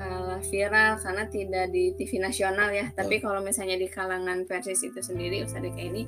kalah 0.00 0.40
viral 0.40 0.96
karena 0.96 1.24
tidak 1.28 1.64
di 1.68 1.92
TV 1.92 2.16
nasional 2.16 2.72
ya. 2.72 2.88
Tapi 2.96 3.20
kalau 3.20 3.44
misalnya 3.44 3.76
di 3.76 3.84
kalangan 3.84 4.48
versi 4.48 4.72
itu 4.72 5.00
sendiri 5.04 5.44
ustadz 5.44 5.68
Eka 5.68 5.82
ini 5.84 6.02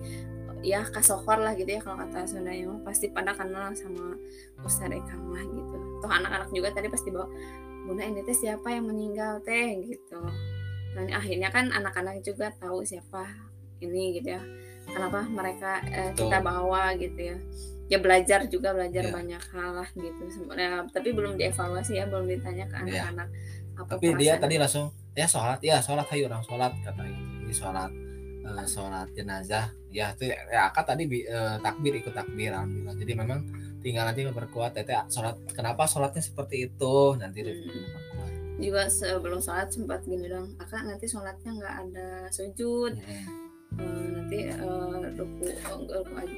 ya 0.63 0.87
kasokor 0.87 1.43
lah 1.43 1.53
gitu 1.59 1.67
ya 1.75 1.83
kalau 1.83 1.99
kata 1.99 2.23
Sunda 2.25 2.55
mah 2.55 2.81
pasti 2.87 3.11
pada 3.11 3.35
kenal 3.35 3.75
sama 3.75 4.15
Ustadz 4.63 4.95
Eka 4.95 5.19
mah 5.19 5.43
gitu. 5.43 5.77
Toh 6.01 6.11
anak-anak 6.11 6.49
juga 6.55 6.71
tadi 6.71 6.89
pasti 6.89 7.11
bawa 7.11 7.27
bunda 7.83 8.07
ini 8.07 8.23
teh 8.23 8.33
siapa 8.35 8.71
yang 8.71 8.87
meninggal 8.87 9.43
teh? 9.43 9.83
gitu. 9.83 10.23
Dan 10.95 11.11
akhirnya 11.11 11.51
kan 11.51 11.75
anak-anak 11.75 12.23
juga 12.23 12.55
tahu 12.63 12.87
siapa 12.87 13.27
ini 13.83 14.23
gitu 14.23 14.39
ya. 14.39 14.43
Kenapa 14.87 15.27
mereka 15.27 15.83
eh, 15.91 16.15
kita 16.15 16.39
bawa 16.39 16.95
gitu 16.95 17.35
ya. 17.35 17.37
Ya 17.91 17.99
belajar 18.01 18.47
juga 18.49 18.73
belajar 18.73 19.11
yeah. 19.11 19.13
banyak 19.13 19.43
hal 19.53 19.71
lah 19.83 19.89
gitu. 19.99 20.23
Sebenarnya 20.31 20.87
tapi 20.95 21.11
belum 21.11 21.37
dievaluasi 21.37 21.99
ya 21.99 22.07
belum 22.07 22.31
ditanya 22.31 22.71
ke 22.71 22.77
iya. 22.87 23.11
anak-anak. 23.11 23.29
yeah. 23.35 23.62
Apa 23.77 23.97
tapi 23.97 24.13
dia 24.21 24.37
tadi 24.37 24.61
langsung 24.61 24.93
ya 25.13 25.29
sholat 25.29 25.61
ya 25.61 25.81
sholat 25.81 26.09
ayo 26.13 26.29
orang 26.29 26.45
sholat 26.45 26.73
kata 26.85 27.03
ini. 27.05 27.53
Sholat 27.53 27.91
uh, 28.45 28.67
sholat 28.67 29.09
jenazah. 29.13 29.69
Ya 29.93 30.13
itu 30.17 30.33
ya 30.33 30.73
akad 30.73 30.89
tadi 30.89 31.05
uh, 31.29 31.61
takbir 31.61 31.93
ikut 32.01 32.15
takbir 32.17 32.53
alhamdulillah. 32.53 32.97
Jadi 32.97 33.13
memang 33.13 33.41
tinggal 33.85 34.09
nanti 34.09 34.25
memperkuat 34.25 34.73
tete 34.79 34.97
sholat 35.13 35.37
kenapa 35.53 35.85
sholatnya 35.85 36.23
seperti 36.25 36.71
itu? 36.71 37.17
Nanti 37.21 37.45
hmm. 37.45 38.61
juga 38.63 38.89
sebelum 38.89 39.43
sholat 39.43 39.69
sempat 39.69 40.07
gini 40.07 40.31
dong 40.31 40.55
akak 40.57 40.87
nanti 40.87 41.05
sholatnya 41.05 41.51
nggak 41.53 41.77
ada 41.89 42.09
sujud. 42.33 42.97
Hmm. 42.97 43.27
uh, 43.81 44.07
nanti 44.17 44.39
uh, 44.53 45.01
ruku 45.17 45.49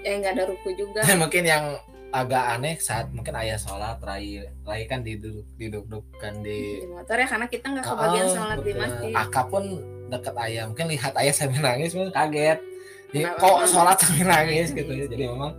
eh 0.02 0.14
nggak 0.18 0.32
ada 0.34 0.44
ruku 0.50 0.68
juga. 0.74 1.02
Mungkin 1.22 1.44
yang 1.46 1.78
agak 2.14 2.44
aneh 2.54 2.78
saat 2.78 3.10
mungkin 3.10 3.34
ayah 3.42 3.58
sholat 3.58 3.98
rai 3.98 4.38
rai 4.62 4.86
kan 4.86 5.02
diduduk 5.02 5.42
didudukkan 5.58 6.46
di, 6.46 6.78
di 6.78 6.86
motor 6.86 7.18
ya 7.18 7.26
karena 7.26 7.46
kita 7.50 7.66
nggak 7.74 7.84
kebagian 7.90 8.26
oh, 8.30 8.34
sholat 8.38 8.56
betul. 8.62 8.66
di 8.70 8.72
masjid. 8.78 9.12
Akak 9.18 9.46
pun 9.50 9.64
dekat 10.06 10.34
ayah. 10.46 10.62
Mungkin 10.70 10.86
lihat 10.94 11.12
ayah 11.18 11.34
sambil 11.34 11.60
nangis 11.66 11.90
mungkin 11.90 12.14
kaget. 12.14 12.58
Jadi 13.10 13.24
kok 13.34 13.58
sholat 13.66 13.96
sambil 13.98 14.26
nangis? 14.30 14.70
gitu. 14.70 14.90
ya 14.94 15.06
jadi 15.10 15.24
memang 15.26 15.52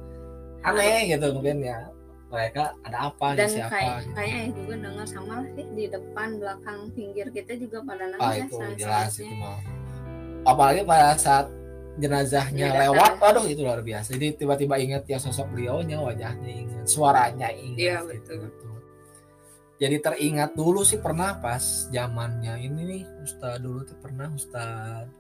aneh 0.64 1.12
gitu 1.12 1.28
mungkin 1.36 1.60
ya. 1.60 1.80
Mereka 2.26 2.64
ada 2.88 2.98
apa 3.12 3.28
dan 3.38 3.48
siapa 3.48 3.70
kayak 3.70 3.96
gitu. 4.02 4.12
kayaknya 4.18 4.46
juga 4.56 4.74
dengar 4.82 5.08
sama 5.08 5.34
lah 5.40 5.48
sih 5.56 5.68
di 5.78 5.86
depan 5.88 6.28
belakang 6.42 6.80
pinggir 6.98 7.28
kita 7.32 7.54
juga 7.56 7.78
pada 7.86 8.04
nangis 8.12 8.24
ah, 8.24 8.34
ya, 8.34 8.44
itu 8.48 8.56
jelas 8.80 9.12
itu 9.20 9.36
mah. 9.36 9.60
Apalagi 10.48 10.82
pada 10.88 11.20
saat 11.20 11.48
jenazahnya 11.96 12.68
ya, 12.76 12.80
lewat. 12.88 13.24
aduh 13.24 13.46
itu 13.48 13.64
luar 13.64 13.80
biasa. 13.80 14.16
Jadi 14.20 14.44
tiba-tiba 14.44 14.76
ingat 14.76 15.08
ya 15.08 15.16
sosok 15.16 15.56
beliaunya 15.56 16.00
wajahnya 16.00 16.52
ingat 16.52 16.86
suaranya 16.86 17.50
ingat 17.52 17.80
ya, 17.80 17.98
gitu, 18.04 18.34
betul. 18.40 18.76
jadi 19.76 20.00
teringat 20.00 20.56
dulu 20.56 20.88
sih 20.88 21.04
pernah 21.04 21.36
pas 21.44 21.92
zamannya 21.92 22.64
ini 22.64 22.82
nih 22.88 23.04
Ustad 23.28 23.60
dulu 23.60 23.84
tuh 23.84 24.00
pernah 24.00 24.32
Ustad 24.32 25.12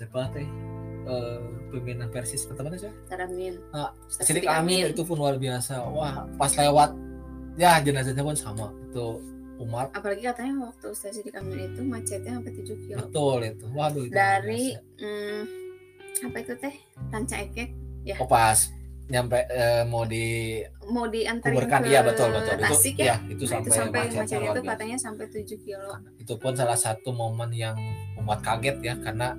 siapa 0.00 0.32
teh 0.32 0.48
uh, 1.04 1.44
pimpinan 1.68 2.08
versi 2.08 2.40
teman 2.56 2.72
sih? 2.72 2.88
Taramin 3.04 3.60
uh, 3.76 3.92
Sidik 4.08 4.48
Amin. 4.48 4.96
Itu 4.96 5.04
pun 5.04 5.20
luar 5.20 5.36
biasa. 5.36 5.84
Wah 5.92 6.24
pas 6.40 6.56
lewat 6.56 6.96
ya 7.60 7.84
jenazahnya 7.84 8.24
pun 8.24 8.32
sama. 8.32 8.72
Itu 8.88 9.20
umat 9.60 9.92
apalagi 9.92 10.24
katanya 10.24 10.72
waktu 10.72 10.86
Ustaz 10.88 11.20
Sidik 11.20 11.36
Amin 11.36 11.68
itu 11.68 11.84
macetnya 11.84 12.40
sampai 12.40 12.52
7 12.56 12.84
kilo. 12.88 12.96
Betul 13.04 13.38
itu. 13.44 13.66
Waduh 13.76 14.04
itu 14.08 14.14
dari 14.16 14.72
mm, 15.04 15.59
apa 16.20 16.36
itu 16.42 16.52
teh? 16.58 16.74
Tanca 17.10 17.36
Ekek 17.40 17.68
ya. 18.04 18.16
Oh 18.20 18.28
pas 18.28 18.58
nyampe 19.10 19.42
uh, 19.50 19.82
mau 19.90 20.06
di 20.06 20.62
mau 20.86 21.10
diantarin 21.10 21.54
kuburkan. 21.58 21.80
Ke 21.82 21.88
iya 21.90 22.00
betul. 22.06 22.30
Betul 22.30 22.56
Tasik 22.62 22.94
itu 22.94 23.02
ya, 23.02 23.18
ya 23.18 23.26
itu 23.26 23.42
Nah, 23.42 23.50
sampai, 23.50 23.66
itu 23.66 23.70
sampai 23.74 24.00
macetnya 24.06 24.50
itu 24.54 24.62
katanya 24.62 24.96
sampai 24.98 25.24
7 25.26 25.66
kilo. 25.66 25.90
Itu 26.22 26.34
pun 26.38 26.52
salah 26.54 26.78
satu 26.78 27.10
momen 27.10 27.50
yang 27.50 27.74
membuat 28.14 28.40
kaget 28.46 28.76
ya 28.78 28.94
karena 29.02 29.34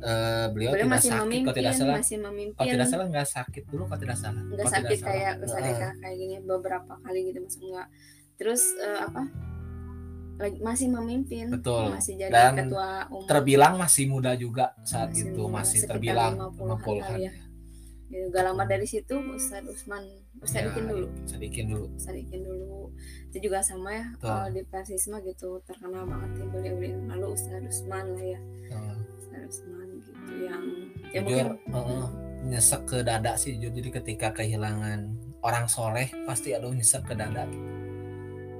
eh, 0.00 0.46
beliau 0.48 0.72
beliau 0.72 0.88
tidak 0.88 0.96
masih 0.96 1.10
sakit 1.12 1.20
kalau 1.20 1.28
memimpin 1.28 1.54
tidak 1.60 1.74
salah? 1.76 1.96
masih 2.00 2.16
memimpin. 2.24 2.56
Kalau 2.56 2.72
tidak 2.72 2.88
salah 2.88 3.06
nggak 3.12 3.28
sakit 3.28 3.62
dulu 3.68 3.82
kalau 3.84 4.00
tidak 4.00 4.18
salah? 4.18 4.42
Nggak 4.42 4.56
Kalau 4.56 4.72
sakit 4.72 4.88
tidak 4.88 5.00
salah. 5.04 5.12
kayak 5.12 5.32
Ustaz 5.44 5.92
kayak 6.00 6.16
gini 6.16 6.36
beberapa 6.40 6.92
kali 7.04 7.20
gitu 7.28 7.38
masa 7.44 7.58
enggak 7.60 7.88
terus 8.40 8.62
eh, 8.80 9.00
apa 9.06 9.22
lagi 10.42 10.58
masih 10.58 10.90
memimpin 10.90 11.46
Betul. 11.48 11.94
masih 11.94 12.18
jadi 12.18 12.32
Dan 12.32 12.52
ketua 12.66 13.06
umum. 13.08 13.24
terbilang 13.24 13.74
masih 13.76 14.04
muda 14.06 14.34
juga 14.34 14.74
saat 14.82 15.10
Masih 15.10 15.30
itu 15.30 15.40
muda, 15.40 15.54
masih 15.56 15.78
terbilang 15.84 16.32
50-an 16.34 16.58
50-an 16.58 17.00
kali 17.06 17.22
ya. 17.22 17.32
gitu. 18.10 18.26
gak 18.28 18.44
lama 18.44 18.64
dari 18.66 18.84
situ 18.84 19.14
Ustaz 19.30 19.64
Usman 19.64 20.04
Ustaz 20.36 20.58
Ya, 20.58 20.68
Ikin 20.68 20.84
dulu. 20.84 21.06
Sedikit 21.24 21.64
dulu. 21.64 21.86
Ustaz 21.94 22.12
Ikin 22.12 22.42
dulu. 22.42 22.90
Itu 23.30 23.38
juga 23.40 23.62
sama 23.62 23.88
ya 23.90 24.04
kalau 24.18 24.50
di 24.50 24.60
Persisma 24.62 25.22
gitu 25.22 25.62
terkenal 25.62 26.04
banget 26.04 26.30
ya 26.34 26.44
beliau 26.44 26.74
beliau 26.76 26.98
lalu 27.08 27.26
Ustaz 27.32 27.62
Usman 27.62 28.04
lah 28.10 28.24
ya. 28.26 28.40
Ustaz 29.16 29.42
Usman 29.48 29.88
gitu 29.96 30.12
yang 30.42 30.62
ya 31.08 31.20
jujur 31.22 31.46
mungkin 31.46 31.72
heeh, 31.72 32.04
nyesek 32.44 32.82
ke 32.84 32.98
dada 33.00 33.32
sih 33.34 33.54
jujur. 33.54 33.70
Jadi 33.72 33.88
ketika 33.94 34.34
kehilangan 34.34 35.14
orang 35.40 35.66
soleh 35.66 36.10
pasti 36.26 36.52
aduh 36.52 36.68
nyesek 36.70 37.06
ke 37.06 37.14
dada 37.14 37.46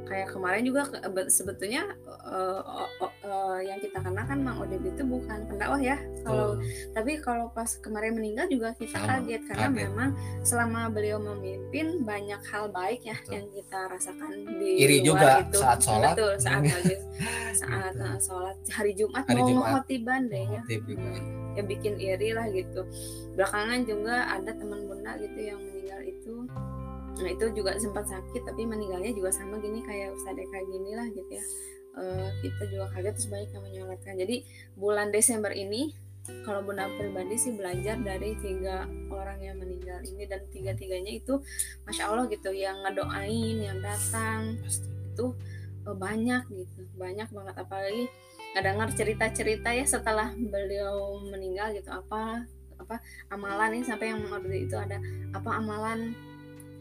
kayak 0.04 0.28
kemarin 0.28 0.62
juga 0.62 0.82
sebetulnya 1.26 1.94
o- 2.04 2.62
o- 2.98 3.14
eh, 3.22 3.58
yang 3.64 3.78
kita 3.78 3.98
kenal 3.98 4.22
kan 4.22 4.38
Mang 4.38 4.58
Oded 4.58 4.82
itu 4.82 5.02
bukan 5.02 5.46
pendakwah 5.46 5.78
ya 5.78 5.94
kalau 6.20 6.54
Tuh. 6.54 6.64
tapi 6.92 7.16
kalau 7.16 7.48
pas 7.48 7.70
kemarin 7.76 8.12
meninggal 8.12 8.46
juga 8.46 8.74
kita 8.74 8.94
Sama, 8.94 9.18
kaget 9.18 9.42
karena 9.46 9.66
kaget. 9.66 9.78
memang 9.80 10.10
selama 10.42 10.80
beliau 10.88 11.18
memimpin 11.18 12.02
banyak 12.02 12.42
hal 12.44 12.68
baik 12.68 13.00
ya 13.02 13.16
Betul. 13.16 13.32
yang 13.32 13.46
kita 13.48 13.78
rasakan 13.88 14.30
di 14.52 14.70
Iri 14.78 14.96
luar 14.98 15.06
juga 15.06 15.30
itu. 15.40 15.58
saat 15.58 15.78
sholat. 15.80 16.12
betul 16.12 16.32
saat 16.36 16.62
habis 16.74 17.00
saat 17.54 17.94
eh, 17.94 18.18
sholat 18.18 18.56
hari 18.68 18.92
Jumat 18.92 19.24
Hari 19.24 19.38
mau 19.38 19.48
Jumat. 19.48 19.70
khotiban 19.78 20.22
deh 20.26 20.44
ya 20.50 20.62
ya 21.52 21.62
bikin 21.62 21.94
iri 21.94 22.32
lah 22.32 22.48
gitu 22.48 22.80
belakangan 23.32 23.84
juga 23.84 24.24
ada 24.26 24.50
teman 24.50 24.82
bunda 24.82 25.12
gitu 25.16 25.36
yang 25.46 25.60
nah 27.20 27.28
itu 27.28 27.44
juga 27.52 27.76
sempat 27.76 28.08
sakit 28.08 28.42
tapi 28.48 28.64
meninggalnya 28.64 29.12
juga 29.12 29.30
sama 29.34 29.60
gini 29.60 29.84
kayak 29.84 30.16
Ustadz 30.16 30.42
Eka 30.42 30.58
gini 30.64 30.96
lah 30.96 31.06
gitu 31.12 31.28
ya. 31.28 31.44
Eh, 31.92 32.28
kita 32.40 32.62
juga 32.72 32.88
kaget 32.96 33.12
terus 33.20 33.28
banyak 33.28 33.50
yang 33.52 33.64
menyolatkan 33.68 34.14
jadi 34.16 34.36
bulan 34.80 35.12
Desember 35.12 35.52
ini 35.52 35.92
kalau 36.46 36.62
bunda 36.62 36.86
pribadi 36.96 37.34
sih 37.34 37.52
belajar 37.52 37.98
dari 37.98 38.38
tiga 38.38 38.86
orang 39.10 39.42
yang 39.42 39.58
meninggal 39.58 39.98
ini 40.06 40.24
dan 40.30 40.40
tiga 40.54 40.70
tiganya 40.72 41.10
itu 41.10 41.42
masya 41.82 42.08
Allah 42.08 42.30
gitu 42.30 42.54
yang 42.54 42.78
ngedoain 42.86 43.58
yang 43.58 43.78
datang 43.82 44.56
Pasti. 44.62 44.86
itu 44.88 45.26
eh, 45.84 45.96
banyak 45.96 46.42
gitu. 46.48 46.80
Banyak 46.96 47.28
banget 47.28 47.54
apalagi 47.58 48.04
ngedengar 48.54 48.88
cerita-cerita 48.94 49.68
ya 49.74 49.84
setelah 49.84 50.30
beliau 50.32 51.20
meninggal 51.28 51.74
gitu. 51.74 51.90
Apa 51.90 52.46
apa 52.78 52.98
amalan 53.30 53.78
ini 53.78 53.84
sampai 53.86 54.10
yang 54.10 54.22
itu 54.48 54.74
ada 54.80 54.96
apa 55.34 55.50
amalan 55.60 56.14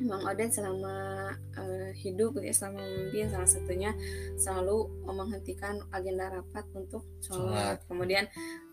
Mang 0.01 0.25
Oded 0.25 0.49
selama 0.49 1.29
eh, 1.57 1.91
hidup 2.01 2.33
gitu 2.37 2.45
ya, 2.49 2.55
selama 2.55 2.81
memimpin 2.81 3.29
salah 3.29 3.49
satunya 3.49 3.91
selalu 4.37 4.89
menghentikan 5.05 5.77
agenda 5.93 6.33
rapat 6.33 6.65
untuk 6.73 7.05
sholat. 7.21 7.77
Kemudian 7.85 8.25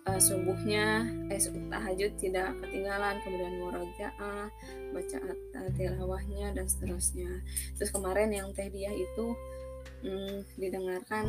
eh, 0.09 0.21
subuhnya 0.21 1.05
eh 1.29 1.41
subuh 1.41 1.69
tahajud 1.69 2.13
tidak 2.17 2.57
ketinggalan 2.65 3.21
kemudian 3.21 3.55
murojaah 3.61 4.49
bacaan 4.97 5.37
eh, 5.37 5.71
tilawahnya 5.77 6.57
dan 6.57 6.65
seterusnya. 6.65 7.45
Terus 7.77 7.91
kemarin 7.93 8.33
yang 8.33 8.49
teh 8.57 8.73
dia 8.73 8.91
itu 8.93 9.37
mm, 10.05 10.57
didengarkan 10.57 11.25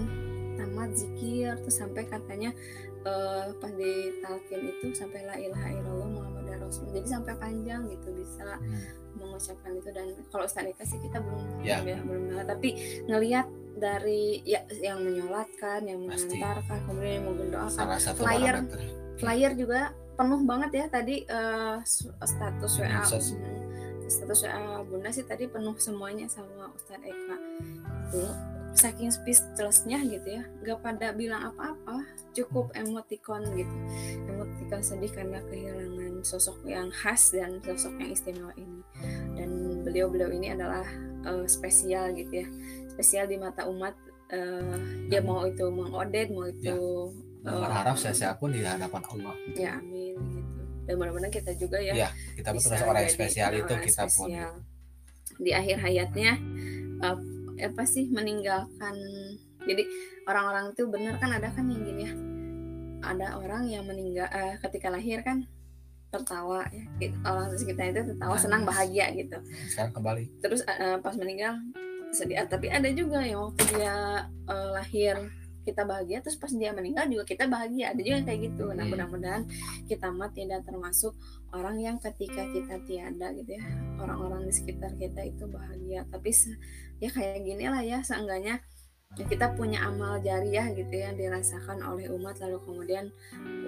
tamat 0.60 0.92
zikir 0.92 1.56
terus 1.64 1.80
sampai 1.80 2.04
katanya 2.08 2.52
eh, 3.04 3.46
pas 3.60 3.72
di 3.72 4.20
talqin 4.24 4.62
itu 4.64 4.92
sampai 4.92 5.24
la 5.24 5.36
ilaha 5.40 5.70
illallah 5.72 6.10
Muhammad 6.12 6.60
Rasul 6.60 6.92
jadi 6.92 7.08
sampai 7.20 7.34
panjang 7.40 7.88
gitu 7.88 8.12
bisa 8.12 8.60
Hmm. 8.60 8.82
Mengucapkan 9.20 9.72
itu 9.76 9.90
dan 9.92 10.08
kalau 10.32 10.44
Ustaz 10.44 10.64
Eka 10.64 10.84
sih 10.84 11.00
kita 11.00 11.20
belum 11.20 11.62
Ya. 11.62 11.84
belum, 11.84 12.00
belum 12.04 12.24
dengar. 12.32 12.46
Tapi 12.48 12.70
ngelihat 13.06 13.48
dari 13.76 14.44
ya 14.44 14.60
yang 14.76 15.00
menyolatkan 15.00 15.84
yang 15.84 16.04
mengantarkan 16.04 16.80
kemudian 16.84 17.24
yang 17.24 17.72
satu 17.98 18.20
flyer. 18.24 18.56
flyer 19.16 19.52
juga 19.56 19.92
penuh 20.16 20.42
banget 20.44 20.72
ya 20.74 20.86
tadi 20.90 21.24
su- 21.86 22.12
status 22.12 22.72
WA 22.76 23.00
status 24.10 24.40
WA 24.44 24.84
Bunda 24.84 25.14
sih 25.14 25.24
tadi 25.24 25.48
penuh 25.48 25.78
semuanya 25.80 26.28
sama 26.28 26.68
Ustadz 26.76 27.08
Eka. 27.08 27.38
Dulu 28.12 28.32
saking 28.70 29.10
speechlessnya 29.10 29.98
gitu 30.04 30.28
ya. 30.30 30.44
Gak 30.62 30.80
pada 30.84 31.14
bilang 31.14 31.54
apa-apa 31.54 32.04
cukup 32.34 32.70
emoticon 32.76 33.48
gitu. 33.56 33.76
Emoticon 34.28 34.82
sedih 34.84 35.10
karena 35.10 35.40
kehilangan 35.48 36.20
sosok 36.22 36.68
yang 36.68 36.92
khas 36.92 37.32
dan 37.32 37.64
sosok 37.64 37.96
yang 37.96 38.12
istimewa 38.12 38.52
ini 38.58 38.79
beliau-beliau 39.90 40.30
ini 40.30 40.54
adalah 40.54 40.86
eh, 41.26 41.46
spesial 41.50 42.14
gitu 42.14 42.46
ya. 42.46 42.48
Spesial 42.94 43.26
di 43.26 43.42
mata 43.42 43.66
umat 43.66 43.98
eh, 44.30 44.78
dia 45.10 45.26
mau 45.26 45.42
itu 45.50 45.66
Mang 45.74 45.90
Oded 45.90 46.30
mau 46.30 46.46
itu 46.46 46.78
Dan 47.42 47.58
eh, 47.58 47.60
berharap 47.66 47.98
saya 47.98 48.38
pun 48.38 48.54
di 48.54 48.62
hadapan 48.62 49.02
Allah. 49.10 49.34
Ya 49.58 49.82
amin 49.82 50.14
gitu. 50.16 50.62
Dan 50.86 50.94
mudah-mudahan 50.98 51.34
kita 51.34 51.52
juga 51.58 51.78
ya 51.82 51.94
Iya, 51.94 52.10
kita 52.38 52.50
pun 52.54 52.62
bisa 52.62 52.86
orang 52.86 53.06
yang 53.06 53.14
spesial 53.14 53.50
itu 53.54 53.74
orang 53.74 53.86
kita 53.86 54.04
pun. 54.06 54.30
spesial. 54.30 54.54
di 55.40 55.52
akhir 55.56 55.78
hayatnya 55.80 56.32
eh, 57.00 57.18
apa 57.64 57.84
sih 57.88 58.12
meninggalkan 58.12 58.96
jadi 59.64 59.84
orang-orang 60.26 60.72
itu 60.72 60.84
benar 60.88 61.16
kan 61.20 61.32
ada 61.36 61.50
kan 61.52 61.66
yang 61.68 61.82
gini 61.84 62.04
ya. 62.06 62.14
Ada 63.00 63.40
orang 63.40 63.64
yang 63.72 63.88
meninggal 63.88 64.28
eh, 64.28 64.60
ketika 64.60 64.92
lahir 64.92 65.24
kan 65.24 65.48
tertawa 66.10 66.66
ya 66.68 66.84
Gitu. 67.00 67.16
orang 67.22 67.54
sekitar 67.54 67.86
itu 67.88 68.02
tertawa 68.08 68.36
senang 68.36 68.62
Nangis. 68.62 68.70
bahagia 68.70 69.06
gitu 69.16 69.38
sekarang 69.70 69.94
kembali 69.94 70.24
terus 70.40 70.62
eh, 70.64 70.98
pas 71.00 71.14
meninggal 71.14 71.54
sedih 72.10 72.42
tapi 72.44 72.68
ada 72.68 72.90
juga 72.90 73.22
yang 73.22 73.46
waktu 73.46 73.64
dia 73.70 73.96
eh, 74.26 74.70
lahir 74.74 75.16
kita 75.60 75.86
bahagia 75.86 76.18
terus 76.20 76.34
pas 76.34 76.50
dia 76.50 76.74
meninggal 76.74 77.06
juga 77.06 77.24
kita 77.24 77.46
bahagia 77.46 77.94
ada 77.94 78.00
juga 78.00 78.16
yang 78.18 78.26
kayak 78.26 78.42
gitu 78.48 78.66
nah 78.70 78.82
Hmm. 78.82 78.90
mudah-mudahan 78.90 79.44
kita 79.86 80.08
mah 80.10 80.32
tidak 80.32 80.66
termasuk 80.66 81.14
orang 81.52 81.78
yang 81.78 81.98
ketika 82.00 82.42
kita 82.48 82.82
tiada 82.84 83.30
gitu 83.34 83.54
ya 83.54 83.62
orang-orang 83.96 84.44
di 84.44 84.54
sekitar 84.56 84.90
kita 84.96 85.22
itu 85.24 85.46
bahagia 85.46 86.10
tapi 86.10 86.34
ya 86.98 87.10
kayak 87.10 87.44
gini 87.44 87.70
lah 87.70 87.82
ya 87.82 88.02
seenggaknya 88.02 88.58
ya 88.58 88.66
kita 89.18 89.58
punya 89.58 89.82
amal 89.90 90.22
jariah 90.22 90.70
gitu 90.70 90.94
ya 90.94 91.10
dirasakan 91.18 91.82
oleh 91.82 92.14
umat 92.14 92.38
lalu 92.46 92.62
kemudian 92.62 93.10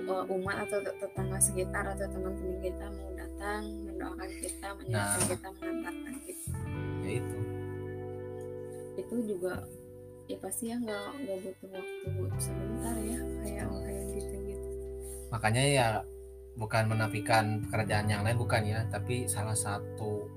uh, 0.06 0.22
umat 0.38 0.70
atau 0.70 0.86
tet- 0.86 1.02
tetangga 1.02 1.42
sekitar 1.42 1.82
atau 1.98 2.06
teman-teman 2.14 2.62
kita 2.62 2.86
mau 2.94 3.10
datang 3.18 3.62
mendoakan 3.90 4.30
kita 4.38 4.68
menyaksikan 4.78 5.18
Nah. 5.18 5.30
kita 5.34 5.48
mengantarkan 5.58 6.16
kita. 6.30 6.58
Ya 7.02 7.12
itu. 7.18 7.38
Itu 9.02 9.16
juga 9.26 9.54
ya 10.30 10.38
pasti 10.38 10.64
ya 10.70 10.78
nggak 10.78 11.06
nggak 11.26 11.38
butuh 11.42 11.70
waktu 11.74 12.08
sebentar 12.38 12.96
ya 13.02 13.20
kayak 13.42 13.66
kayak 13.82 14.06
gitu 14.14 14.36
gitu. 14.46 14.68
Makanya 15.34 15.64
ya 15.66 15.88
bukan 16.54 16.84
menafikan 16.86 17.66
pekerjaan 17.66 18.06
yang 18.14 18.22
lain 18.22 18.38
bukan 18.38 18.62
ya 18.62 18.86
tapi 18.94 19.26
salah 19.26 19.58
satu 19.58 20.30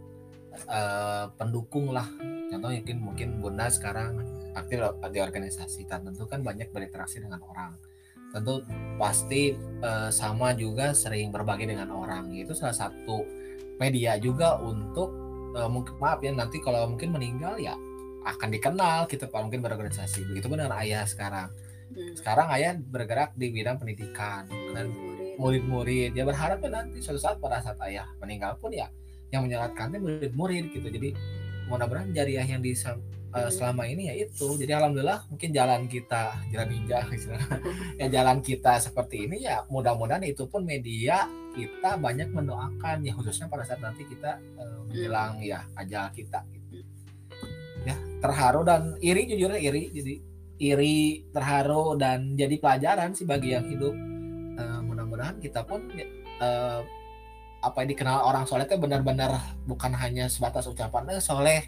eh, 0.65 1.25
pendukung 1.37 1.93
lah. 1.93 2.09
Contoh 2.49 2.73
mungkin 2.73 2.99
mungkin 3.05 3.29
bunda 3.45 3.69
sekarang 3.69 4.25
aktif 4.55 4.79
di 5.11 5.19
organisasi 5.21 5.85
dan 5.91 6.07
tentu 6.07 6.25
kan 6.25 6.41
banyak 6.41 6.71
berinteraksi 6.71 7.21
dengan 7.21 7.43
orang. 7.45 7.75
Tentu 8.35 8.67
pasti 8.99 9.55
eh, 9.59 10.11
sama 10.11 10.55
juga 10.59 10.95
sering 10.95 11.31
berbagi 11.31 11.71
dengan 11.71 11.91
orang. 11.95 12.35
Itu 12.35 12.55
salah 12.55 12.75
satu 12.75 13.23
media 13.79 14.19
juga 14.19 14.59
untuk 14.59 15.11
eh, 15.55 15.69
mungkin 15.71 15.95
maaf 15.99 16.19
ya 16.23 16.35
nanti 16.35 16.59
kalau 16.63 16.91
mungkin 16.91 17.15
meninggal 17.15 17.59
ya 17.59 17.75
akan 18.25 18.49
dikenal 18.51 19.07
gitu 19.07 19.31
pak. 19.31 19.41
Mungkin 19.43 19.63
berorganisasi. 19.63 20.27
Begitu 20.31 20.47
pun 20.51 20.59
dengan 20.59 20.79
ayah 20.81 21.05
sekarang. 21.05 21.51
Hmm. 21.85 22.17
sekarang 22.17 22.49
ayah 22.57 22.75
bergerak 22.81 23.37
di 23.39 23.55
bidang 23.55 23.79
pendidikan. 23.79 24.49
Dan 24.51 24.91
Murid. 24.91 25.39
murid-murid. 25.39 26.11
Ya 26.17 26.25
berharap 26.27 26.59
ya 26.65 26.71
nanti 26.73 26.99
suatu 26.99 27.21
saat 27.21 27.37
pada 27.39 27.63
saat 27.63 27.79
ayah 27.87 28.09
meninggal 28.19 28.59
pun 28.59 28.75
ya 28.75 28.91
yang 29.31 29.47
menyolatkannya 29.47 29.99
murid-murid 30.03 30.75
gitu. 30.75 30.89
Jadi 30.91 31.15
mudah-mudahan 31.71 32.11
jariah 32.15 32.47
yang 32.47 32.63
di 32.63 32.75
uh, 33.35 33.51
selama 33.51 33.85
ini 33.91 34.09
ya 34.09 34.15
itu. 34.25 34.55
Jadi 34.55 34.71
alhamdulillah 34.71 35.27
mungkin 35.29 35.51
jalan 35.51 35.91
kita 35.91 36.39
jalan 36.55 36.69
ninja 36.71 37.03
ya 38.01 38.07
jalan 38.09 38.39
kita 38.41 38.79
seperti 38.79 39.27
ini 39.27 39.45
ya 39.45 39.67
mudah-mudahan 39.69 40.23
itu 40.25 40.47
pun 40.47 40.63
media 40.63 41.27
kita 41.53 41.99
banyak 41.99 42.31
mendoakan. 42.31 43.03
Ya 43.03 43.13
khususnya 43.13 43.51
pada 43.51 43.67
saat 43.67 43.83
nanti 43.83 44.07
kita 44.07 44.39
uh, 44.57 44.87
menjelang 44.87 45.43
ya 45.43 45.67
ajal 45.75 46.15
kita 46.15 46.47
gitu. 46.55 46.87
ya 47.85 47.99
terharu 48.23 48.63
dan 48.63 48.95
iri 49.03 49.27
jujur 49.27 49.53
iri. 49.59 49.91
Jadi 49.91 50.15
iri 50.63 51.27
terharu 51.35 51.99
dan 51.99 52.39
jadi 52.39 52.55
pelajaran 52.63 53.13
sih 53.13 53.27
bagi 53.27 53.53
yang 53.59 53.67
hidup. 53.67 53.95
Eh, 54.55 54.81
mudah-mudahan 54.87 55.43
kita 55.43 55.67
pun 55.67 55.83
eh, 55.99 56.81
apa 57.65 57.77
yang 57.83 57.91
dikenal 57.97 58.29
orang 58.29 58.45
soleh 58.45 58.69
itu 58.69 58.77
benar-benar 58.77 59.57
bukan 59.65 59.97
hanya 59.97 60.29
sebatas 60.29 60.69
ucapan 60.69 61.17
eh 61.17 61.21
soleh 61.25 61.65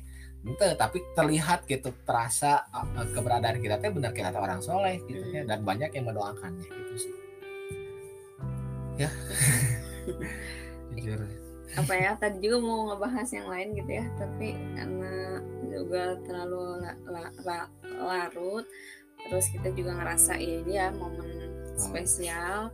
itu 0.47 0.63
tapi 0.79 1.03
terlihat 1.19 1.67
gitu 1.67 1.91
terasa 2.07 2.71
uh, 2.71 3.07
keberadaan 3.11 3.59
kita 3.59 3.83
teh 3.83 3.91
benar 3.91 4.15
kita 4.15 4.31
orang 4.31 4.63
soleh 4.63 5.03
gitu 5.11 5.27
ya 5.35 5.43
dan 5.43 5.67
banyak 5.67 5.91
yang 5.91 6.07
mendoakannya 6.07 6.67
gitu 6.67 6.95
sih. 6.97 7.15
Ya. 8.97 9.11
Jujur. 10.97 11.21
Apa 11.77 11.93
ya 11.93 12.17
tadi 12.17 12.41
juga 12.41 12.57
mau 12.63 12.89
ngebahas 12.89 13.29
yang 13.35 13.49
lain 13.51 13.69
gitu 13.75 13.91
ya 13.91 14.07
tapi 14.17 14.57
karena 14.79 15.43
juga 15.67 16.03
terlalu 16.25 16.63
la, 16.81 16.93
la, 17.05 17.23
la, 17.45 17.59
larut 18.01 18.65
terus 19.27 19.51
kita 19.51 19.75
juga 19.75 19.99
ngerasa 19.99 20.39
ya 20.39 20.63
dia 20.63 20.85
momen 20.95 21.27
oh. 21.27 21.77
spesial 21.77 22.71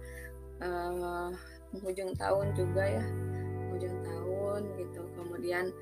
uh, 0.61 1.33
penghujung 1.73 2.13
tahun 2.21 2.53
juga 2.53 2.85
ya 2.85 3.05
penghujung 3.73 3.97
tahun 4.05 4.61
gitu. 4.77 5.03
Kemudian 5.17 5.73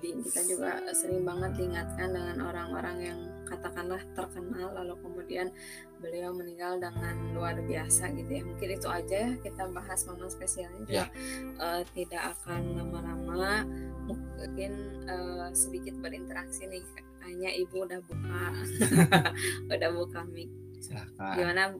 uh, 0.00 0.02
di, 0.02 0.16
kita 0.24 0.40
juga 0.48 0.80
sering 0.96 1.22
banget 1.28 1.60
diingatkan 1.60 2.08
dengan 2.08 2.36
orang-orang 2.48 2.96
yang 3.04 3.20
katakanlah 3.44 4.00
terkenal 4.16 4.70
lalu 4.72 4.94
kemudian 5.02 5.50
beliau 6.00 6.32
meninggal 6.32 6.80
dengan 6.80 7.36
luar 7.36 7.60
biasa 7.60 8.08
gitu 8.16 8.30
ya. 8.30 8.42
Mungkin 8.46 8.68
itu 8.80 8.88
aja 8.88 9.16
ya 9.28 9.30
kita 9.44 9.68
bahas 9.74 10.00
momen 10.08 10.30
spesialnya 10.32 10.80
juga 10.88 11.04
ya. 11.04 11.06
uh, 11.60 11.82
tidak 11.92 12.22
akan 12.38 12.62
lama-lama. 12.80 13.68
Mungkin 14.08 15.04
uh, 15.06 15.52
sedikit 15.52 15.94
berinteraksi 16.00 16.64
nih 16.66 16.82
hanya 17.26 17.50
ibu 17.52 17.84
udah 17.84 18.00
buka. 18.00 18.42
Udah 19.76 19.90
buka 19.92 20.24
mic. 20.24 20.48
Gimana 21.36 21.76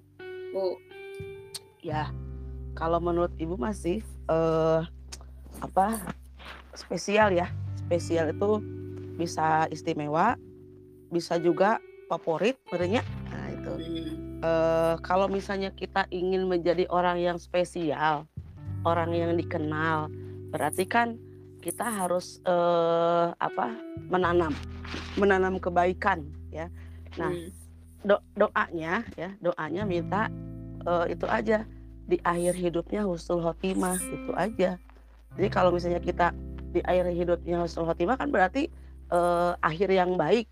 bu? 0.52 0.76
Ya 1.80 2.12
kalau 2.76 3.00
menurut 3.00 3.33
ibu 3.40 3.56
masih 3.56 4.04
uh, 4.28 4.85
apa 5.64 5.98
spesial 6.76 7.35
ya 7.35 7.50
spesial 7.90 8.31
itu 8.31 8.62
bisa 9.18 9.66
istimewa 9.74 10.38
bisa 11.11 11.42
juga 11.42 11.83
favorit 12.07 12.55
sebenarnya. 12.70 13.03
Nah 13.03 13.46
itu. 13.50 13.72
Uh, 14.40 14.94
kalau 15.03 15.26
misalnya 15.26 15.74
kita 15.74 16.07
ingin 16.14 16.46
menjadi 16.46 16.87
orang 16.88 17.18
yang 17.18 17.37
spesial 17.37 18.31
orang 18.88 19.12
yang 19.12 19.35
dikenal 19.37 20.09
berarti 20.48 20.88
kan 20.88 21.20
kita 21.61 21.85
harus 21.85 22.40
uh, 22.48 23.37
apa 23.37 23.74
menanam 24.09 24.55
menanam 25.18 25.59
kebaikan 25.59 26.24
ya. 26.48 26.70
Nah 27.18 27.35
hmm. 27.35 27.50
do 28.07 28.16
doanya 28.38 29.05
ya 29.18 29.35
doanya 29.42 29.83
minta 29.83 30.31
uh, 30.87 31.11
itu 31.11 31.26
aja. 31.26 31.66
Di 32.07 32.18
akhir 32.22 32.55
hidupnya 32.55 33.03
husnul 33.03 33.42
khotimah 33.44 33.98
itu 33.98 34.33
aja. 34.35 34.79
Jadi 35.38 35.48
kalau 35.53 35.70
misalnya 35.70 36.03
kita 36.03 36.35
di 36.70 36.80
akhir 36.87 37.11
hidupnya 37.11 37.62
husnul 37.62 37.87
khotimah 37.90 38.16
kan 38.18 38.30
berarti 38.30 38.70
uh, 39.11 39.59
akhir 39.61 39.90
yang 39.90 40.14
baik. 40.14 40.46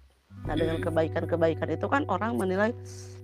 Nah 0.46 0.54
dengan 0.54 0.78
hmm. 0.78 0.87
kebaikan-kebaikan 0.87 1.68
itu 1.72 1.87
kan 1.88 2.02
orang 2.07 2.38
menilai 2.38 2.70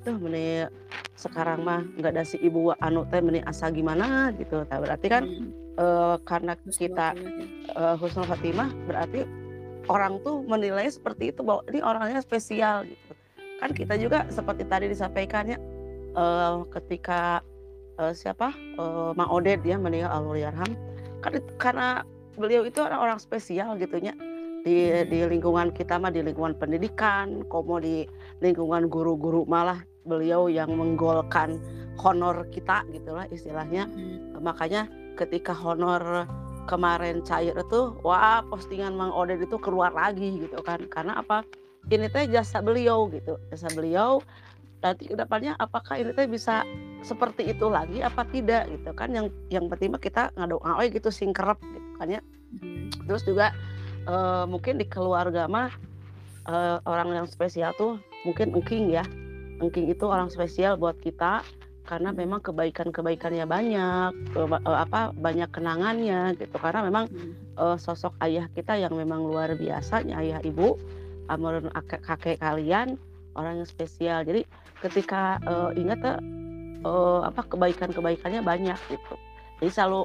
tuh 0.04 0.16
meni 0.20 0.68
sekarang 1.14 1.64
mah 1.64 1.80
nggak 1.96 2.12
ada 2.12 2.24
si 2.26 2.37
ibu 2.42 2.74
anu 2.83 3.07
teh 3.09 3.20
meni 3.22 3.40
asa 3.44 3.70
gimana? 3.70 4.35
Gitu. 4.35 4.66
Nah, 4.66 4.78
berarti 4.80 5.07
kan 5.07 5.22
uh, 5.78 6.16
karena 6.26 6.59
kita 6.59 7.14
uh, 7.76 7.94
husnul 7.98 8.26
khotimah 8.26 8.70
berarti 8.88 9.24
orang 9.88 10.20
tuh 10.24 10.40
menilai 10.44 10.88
seperti 10.88 11.33
itu 11.33 11.44
bahwa 11.44 11.62
ini 11.68 11.80
orangnya 11.85 12.20
spesial 12.24 12.88
gitu. 12.88 13.12
Kan 13.61 13.70
kita 13.72 13.94
juga 13.96 14.26
seperti 14.28 14.66
tadi 14.66 14.90
disampaikannya 14.90 15.57
uh, 16.16 16.66
ketika 16.72 17.40
uh, 18.00 18.12
siapa? 18.12 18.52
Uh, 18.76 19.12
Mang 19.16 19.30
Oded 19.30 19.62
ya 19.64 19.76
meninggal 19.78 20.12
Allahyarham 20.12 20.72
karena 21.24 21.40
karena 21.57 21.88
beliau 22.35 22.66
itu 22.66 22.79
orang 22.83 23.01
orang 23.01 23.18
spesial 23.23 23.75
gitunya 23.79 24.14
di 24.64 25.05
di 25.12 25.18
lingkungan 25.29 25.77
kita 25.77 26.01
mah 26.01 26.09
di 26.09 26.25
lingkungan 26.25 26.57
pendidikan, 26.57 27.44
komo 27.53 27.77
di 27.77 28.09
lingkungan 28.40 28.88
guru-guru 28.88 29.44
malah 29.44 29.85
beliau 30.09 30.49
yang 30.49 30.73
menggolkan 30.73 31.61
honor 32.01 32.49
kita 32.49 32.81
gitulah 32.90 33.29
istilahnya. 33.29 33.85
Hmm. 33.85 34.40
Makanya 34.40 34.88
ketika 35.20 35.53
honor 35.53 36.25
kemarin 36.64 37.20
cair 37.20 37.53
itu, 37.53 37.92
wah 38.01 38.40
postingan 38.49 38.97
Mang 38.97 39.12
Oded 39.12 39.44
itu 39.44 39.61
keluar 39.61 39.92
lagi 39.92 40.40
gitu 40.40 40.64
kan. 40.64 40.81
Karena 40.88 41.20
apa? 41.20 41.44
Ini 41.92 42.09
teh 42.09 42.25
jasa 42.33 42.64
beliau 42.64 43.12
gitu, 43.12 43.37
jasa 43.53 43.68
beliau 43.77 44.25
nanti 44.81 45.09
ke 45.09 45.16
depannya 45.16 45.57
apakah 45.57 45.97
ini 45.97 46.12
teh 46.12 46.29
bisa 46.29 46.61
seperti 47.01 47.49
itu 47.53 47.73
lagi 47.73 48.05
apa 48.05 48.20
tidak 48.29 48.68
gitu 48.68 48.92
kan 48.92 49.09
yang 49.16 49.33
yang 49.49 49.64
penting 49.73 49.97
mah 49.97 50.01
kita 50.01 50.29
ngadoa 50.37 50.77
oh 50.77 50.85
gitu 50.85 51.09
singkerep 51.09 51.57
gitu 51.57 51.84
kan 51.96 52.09
ya 52.09 52.20
hmm. 52.61 53.07
terus 53.07 53.22
juga 53.22 53.54
uh, 54.09 54.44
mungkin 54.48 54.80
di 54.80 54.87
keluarga 54.88 55.48
mah 55.48 55.72
uh, 56.48 56.78
orang 56.85 57.12
yang 57.12 57.26
spesial 57.28 57.72
tuh 57.76 58.00
mungkin 58.24 58.52
engking 58.57 58.92
ya. 58.92 59.04
Engking 59.62 59.87
itu 59.88 60.04
orang 60.09 60.28
spesial 60.33 60.76
buat 60.76 60.98
kita 61.00 61.44
karena 61.85 62.11
hmm. 62.11 62.18
memang 62.24 62.40
kebaikan-kebaikannya 62.40 63.44
banyak 63.44 64.11
uh, 64.35 64.48
apa 64.64 65.12
banyak 65.14 65.48
kenangannya 65.52 66.37
gitu. 66.37 66.57
Karena 66.57 66.85
memang 66.85 67.09
uh, 67.61 67.76
sosok 67.76 68.16
ayah 68.24 68.48
kita 68.52 68.76
yang 68.76 68.92
memang 68.96 69.24
luar 69.24 69.52
biasa 69.54 70.04
ayah 70.09 70.40
ibu 70.44 70.76
amrun 71.33 71.72
kakek 72.04 72.40
kalian 72.40 73.00
orang 73.37 73.62
yang 73.62 73.68
spesial. 73.68 74.24
Jadi 74.24 74.44
ketika 74.85 75.40
uh, 75.48 75.70
ingat 75.72 76.20
uh, 76.85 77.20
apa 77.24 77.40
kebaikan-kebaikannya 77.48 78.44
banyak 78.44 78.78
gitu. 78.90 79.14
Jadi 79.62 79.70
selalu 79.70 80.04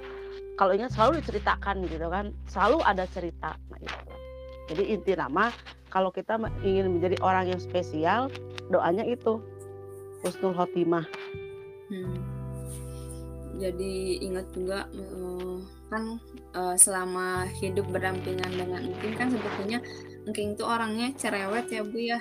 kalau 0.60 0.76
ingat 0.76 0.92
selalu 0.92 1.24
diceritakan 1.24 1.88
gitu 1.88 2.12
kan 2.12 2.36
selalu 2.52 2.84
ada 2.84 3.08
cerita 3.08 3.56
nah, 3.72 3.80
gitu. 3.80 3.96
jadi 4.76 4.84
inti 4.92 5.14
nama 5.16 5.56
kalau 5.88 6.12
kita 6.12 6.36
ingin 6.68 7.00
menjadi 7.00 7.16
orang 7.24 7.48
yang 7.48 7.64
spesial 7.64 8.28
doanya 8.68 9.08
itu 9.08 9.40
husnul 10.20 10.52
khotimah 10.52 11.08
hmm. 11.88 12.20
jadi 13.56 13.96
ingat 14.20 14.52
juga 14.52 14.84
uh, 14.92 15.64
kan 15.88 16.20
uh, 16.52 16.76
selama 16.76 17.48
hidup 17.64 17.88
berdampingan 17.88 18.52
dengan 18.52 18.84
Engking 18.84 19.16
kan 19.16 19.32
sebetulnya 19.32 19.80
Engking 20.28 20.60
itu 20.60 20.68
orangnya 20.68 21.16
cerewet 21.16 21.72
ya 21.72 21.88
Bu 21.88 21.98
ya 22.04 22.20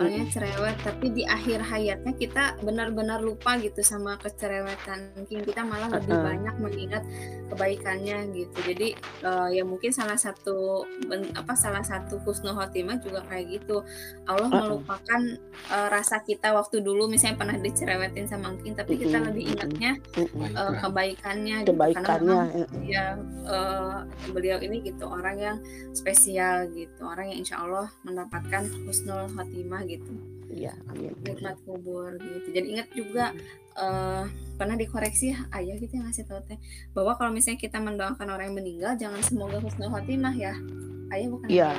orangnya 0.00 0.26
cerewet 0.32 0.76
tapi 0.80 1.06
di 1.12 1.22
akhir 1.28 1.60
hayatnya 1.60 2.12
kita 2.16 2.56
benar-benar 2.64 3.20
lupa 3.20 3.60
gitu 3.60 3.84
sama 3.84 4.16
kecerewetan 4.16 5.12
mungkin 5.12 5.44
kita 5.44 5.60
malah 5.60 5.92
lebih 5.92 6.16
uh 6.16 6.16
-huh. 6.16 6.28
banyak 6.32 6.54
mengingat 6.56 7.04
kebaikannya 7.52 8.32
gitu 8.32 8.58
jadi 8.64 8.88
uh, 9.28 9.48
ya 9.52 9.60
mungkin 9.68 9.92
salah 9.92 10.16
satu 10.16 10.88
apa 11.36 11.52
salah 11.52 11.84
satu 11.84 12.16
husnul 12.24 12.56
khotimah 12.56 12.96
juga 13.04 13.20
kayak 13.28 13.60
gitu 13.60 13.84
Allah 14.24 14.48
uh 14.48 14.50
-huh. 14.50 14.60
melupakan 14.64 15.20
uh, 15.68 15.88
rasa 15.92 16.24
kita 16.24 16.56
waktu 16.56 16.80
dulu 16.80 17.04
misalnya 17.04 17.36
pernah 17.36 17.56
dicerewetin 17.60 18.24
sama 18.24 18.56
mungkin 18.56 18.72
tapi 18.72 18.96
kita 18.96 19.20
uh 19.20 19.20
-huh. 19.20 19.28
lebih 19.28 19.44
ingatnya 19.52 19.92
uh, 20.56 20.72
kebaikannya 20.80 21.56
gitu. 21.68 21.76
kebaikannya 21.76 22.00
gitu. 22.00 22.08
karena 22.08 22.36
ya 22.88 23.04
uh, 23.44 24.08
beliau 24.32 24.56
ini 24.64 24.80
gitu 24.80 25.04
orang 25.04 25.36
yang 25.36 25.56
spesial 25.92 26.72
gitu 26.72 27.04
orang 27.04 27.28
yang 27.28 27.44
insya 27.44 27.60
Allah 27.60 27.92
mendapatkan 28.08 28.64
husnul 28.88 29.28
khotimah 29.36 29.89
gitu 29.98 30.14
Iya, 30.50 30.74
amin. 30.90 31.14
Nikmat 31.22 31.62
kubur 31.62 32.18
gitu. 32.18 32.48
Jadi 32.50 32.66
ingat 32.74 32.88
juga 32.90 33.30
uh, 33.78 34.26
pernah 34.58 34.74
dikoreksi 34.74 35.30
ayah 35.54 35.76
gitu 35.78 35.94
yang 35.94 36.10
ngasih 36.10 36.26
tahu 36.26 36.42
teh 36.50 36.58
bahwa 36.90 37.14
kalau 37.14 37.30
misalnya 37.30 37.62
kita 37.62 37.78
mendoakan 37.78 38.26
orang 38.26 38.50
yang 38.50 38.58
meninggal 38.58 38.92
jangan 38.98 39.22
semoga 39.22 39.62
husnul 39.62 39.94
khotimah 39.94 40.34
ya. 40.34 40.54
Ayah 41.14 41.28
bukan. 41.30 41.48
Iya. 41.48 41.70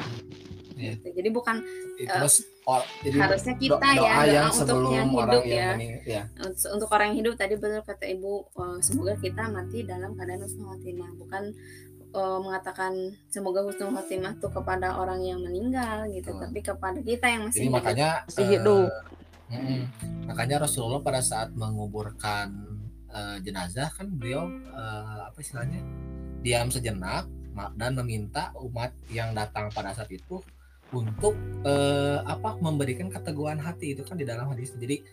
Gitu. 0.82 1.08
Jadi 1.13 1.30
bukan 1.30 1.62
Terus, 2.02 2.41
uh, 2.65 2.82
jadi 3.06 3.17
harusnya 3.21 3.54
kita 3.54 3.88
do, 3.93 4.02
ya 4.02 4.13
doa 4.26 4.50
untuk 4.50 4.78
yang 4.89 5.10
hidup 5.13 5.43
ya. 5.45 5.69
Yang 5.78 5.82
ya. 6.10 6.24
Untuk 6.74 6.89
orang 6.89 7.13
yang 7.13 7.17
hidup 7.21 7.34
tadi 7.38 7.54
betul 7.60 7.84
kata 7.86 8.06
ibu 8.10 8.50
uh, 8.58 8.80
semoga 8.82 9.13
kita 9.21 9.45
mati 9.52 9.86
dalam 9.86 10.17
keadaan 10.17 10.41
husnul 10.41 10.74
khotimah 10.74 11.12
bukan 11.21 11.54
uh, 12.13 12.39
mengatakan 12.39 13.15
semoga 13.32 13.63
husnul 13.63 13.95
khotimah 13.95 14.36
tuh 14.39 14.52
kepada 14.52 15.00
orang 15.00 15.24
yang 15.24 15.39
meninggal 15.41 16.08
gitu, 16.12 16.32
hmm. 16.32 16.41
tapi 16.43 16.60
kepada 16.63 17.00
kita 17.00 17.26
yang 17.28 17.41
masih 17.47 17.60
Jadi 17.60 17.67
hidup. 17.67 17.78
makanya 17.80 18.10
masih 18.28 18.45
hidup. 18.47 18.89
Uh, 19.52 19.56
mm, 19.56 19.82
makanya 20.28 20.56
Rasulullah 20.63 21.02
pada 21.04 21.21
saat 21.24 21.50
menguburkan 21.56 22.47
uh, 23.12 23.38
jenazah 23.43 23.91
kan 23.91 24.08
beliau 24.08 24.47
uh, 24.71 25.32
apa 25.32 25.38
istilahnya 25.39 25.84
diam 26.41 26.71
sejenak 26.71 27.28
dan 27.76 27.91
meminta 28.00 28.56
umat 28.63 28.95
yang 29.12 29.36
datang 29.36 29.67
pada 29.76 29.91
saat 29.91 30.08
itu 30.10 30.39
untuk 30.91 31.36
uh, 31.63 32.19
apa 32.28 32.60
memberikan 32.60 33.08
keteguhan 33.08 33.60
hati 33.60 33.95
itu 33.95 34.04
kan 34.04 34.19
di 34.19 34.28
dalam 34.28 34.52
hadis. 34.52 34.76
Jadi 34.76 35.04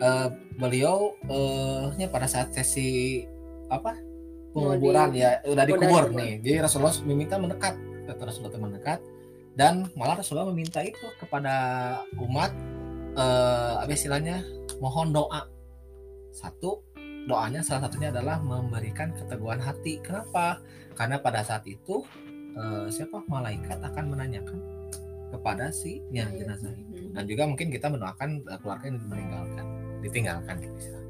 uh, 0.00 0.32
beliau 0.56 1.12
uh, 1.28 1.92
pada 2.08 2.28
saat 2.28 2.52
sesi 2.56 3.24
apa 3.68 3.96
penguburan 4.56 5.12
ya 5.12 5.44
udah 5.44 5.64
dikubur 5.68 6.04
nih. 6.16 6.40
Jadi 6.40 6.56
Rasulullah 6.64 6.96
meminta 7.04 7.36
mendekat 7.36 7.76
kata 8.08 8.22
Rasulullah 8.24 8.56
mendekat. 8.56 9.00
Dan 9.56 9.88
malah 9.96 10.20
Rasulullah 10.20 10.52
meminta 10.52 10.84
itu 10.84 11.04
kepada 11.16 11.54
umat 12.20 12.52
eh, 13.16 13.74
apa 13.84 13.92
istilahnya 13.92 14.40
mohon 14.80 15.12
doa. 15.12 15.44
Satu 16.32 16.84
doanya 17.26 17.60
salah 17.64 17.88
satunya 17.88 18.12
adalah 18.12 18.40
memberikan 18.40 19.12
keteguhan 19.16 19.60
hati. 19.60 20.00
Kenapa? 20.00 20.60
Karena 20.96 21.20
pada 21.20 21.40
saat 21.44 21.64
itu 21.68 22.06
uh, 22.56 22.86
siapa? 22.92 23.24
Malaikat 23.26 23.82
akan 23.82 24.04
menanyakan 24.14 24.60
kepada 25.34 25.72
si 25.74 26.00
ya, 26.14 26.28
jenazah 26.30 26.70
itu. 26.76 27.10
Dan 27.12 27.24
juga 27.26 27.48
mungkin 27.48 27.68
kita 27.68 27.90
mendoakan 27.90 28.46
keluarga 28.62 28.84
yang 28.86 29.00
meninggalkan 29.10 29.66
ditinggalkan 30.04 30.56
gitu 30.60 31.05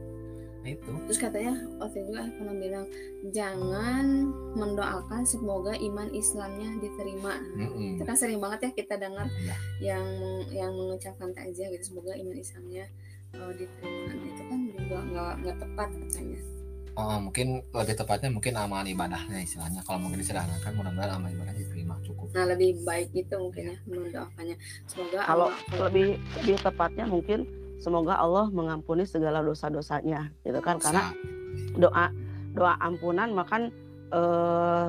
nah 0.66 0.74
itu 0.74 0.92
terus 1.06 1.18
katanya 1.22 1.54
waktu 1.78 2.02
itu 2.02 2.10
kan 2.10 2.26
pernah 2.34 2.54
bilang 2.58 2.86
jangan 3.30 4.06
mendoakan 4.58 5.22
semoga 5.22 5.78
iman 5.78 6.10
Islamnya 6.10 6.74
diterima 6.82 7.38
mm-hmm. 7.38 7.94
itu 7.94 8.02
kan 8.02 8.16
sering 8.18 8.42
banget 8.42 8.66
ya 8.66 8.70
kita 8.74 8.98
dengar 8.98 9.30
ya. 9.38 9.54
yang 9.78 10.06
yang 10.50 10.74
mengucapkan 10.74 11.30
takziah 11.30 11.70
gitu 11.70 11.94
semoga 11.94 12.18
iman 12.18 12.34
Islamnya 12.34 12.90
uh, 13.38 13.54
diterima 13.54 14.10
nah, 14.10 14.26
itu 14.26 14.42
kan 14.42 14.60
juga 14.74 14.98
nggak 15.06 15.32
nggak 15.46 15.56
tepat 15.62 15.88
katanya 16.02 16.42
Oh, 16.96 17.20
mungkin 17.20 17.60
lebih 17.76 17.92
tepatnya 17.92 18.32
mungkin 18.32 18.56
amal 18.56 18.80
ibadahnya 18.80 19.44
istilahnya. 19.44 19.84
Kalau 19.84 20.00
mungkin 20.00 20.16
disederhanakan 20.16 20.80
mudah-mudahan 20.80 21.20
amal 21.20 21.28
ibadah 21.28 21.52
diterima 21.52 22.00
cukup. 22.00 22.32
Nah, 22.32 22.48
lebih 22.48 22.80
baik 22.88 23.12
itu 23.12 23.36
mungkin 23.36 23.68
ya 23.68 23.76
mendoakannya. 23.84 24.56
Semoga 24.88 25.28
kalau 25.28 25.52
lebih 25.76 26.16
lebih 26.40 26.56
tepatnya 26.56 27.04
mungkin 27.04 27.44
semoga 27.80 28.16
Allah 28.16 28.48
mengampuni 28.50 29.04
segala 29.04 29.44
dosa-dosanya 29.44 30.32
gitu 30.42 30.58
kan? 30.60 30.80
Karena 30.80 31.12
doa 31.76 32.12
doa 32.56 32.74
ampunan 32.80 33.32
makan 33.36 33.72
eh, 34.12 34.88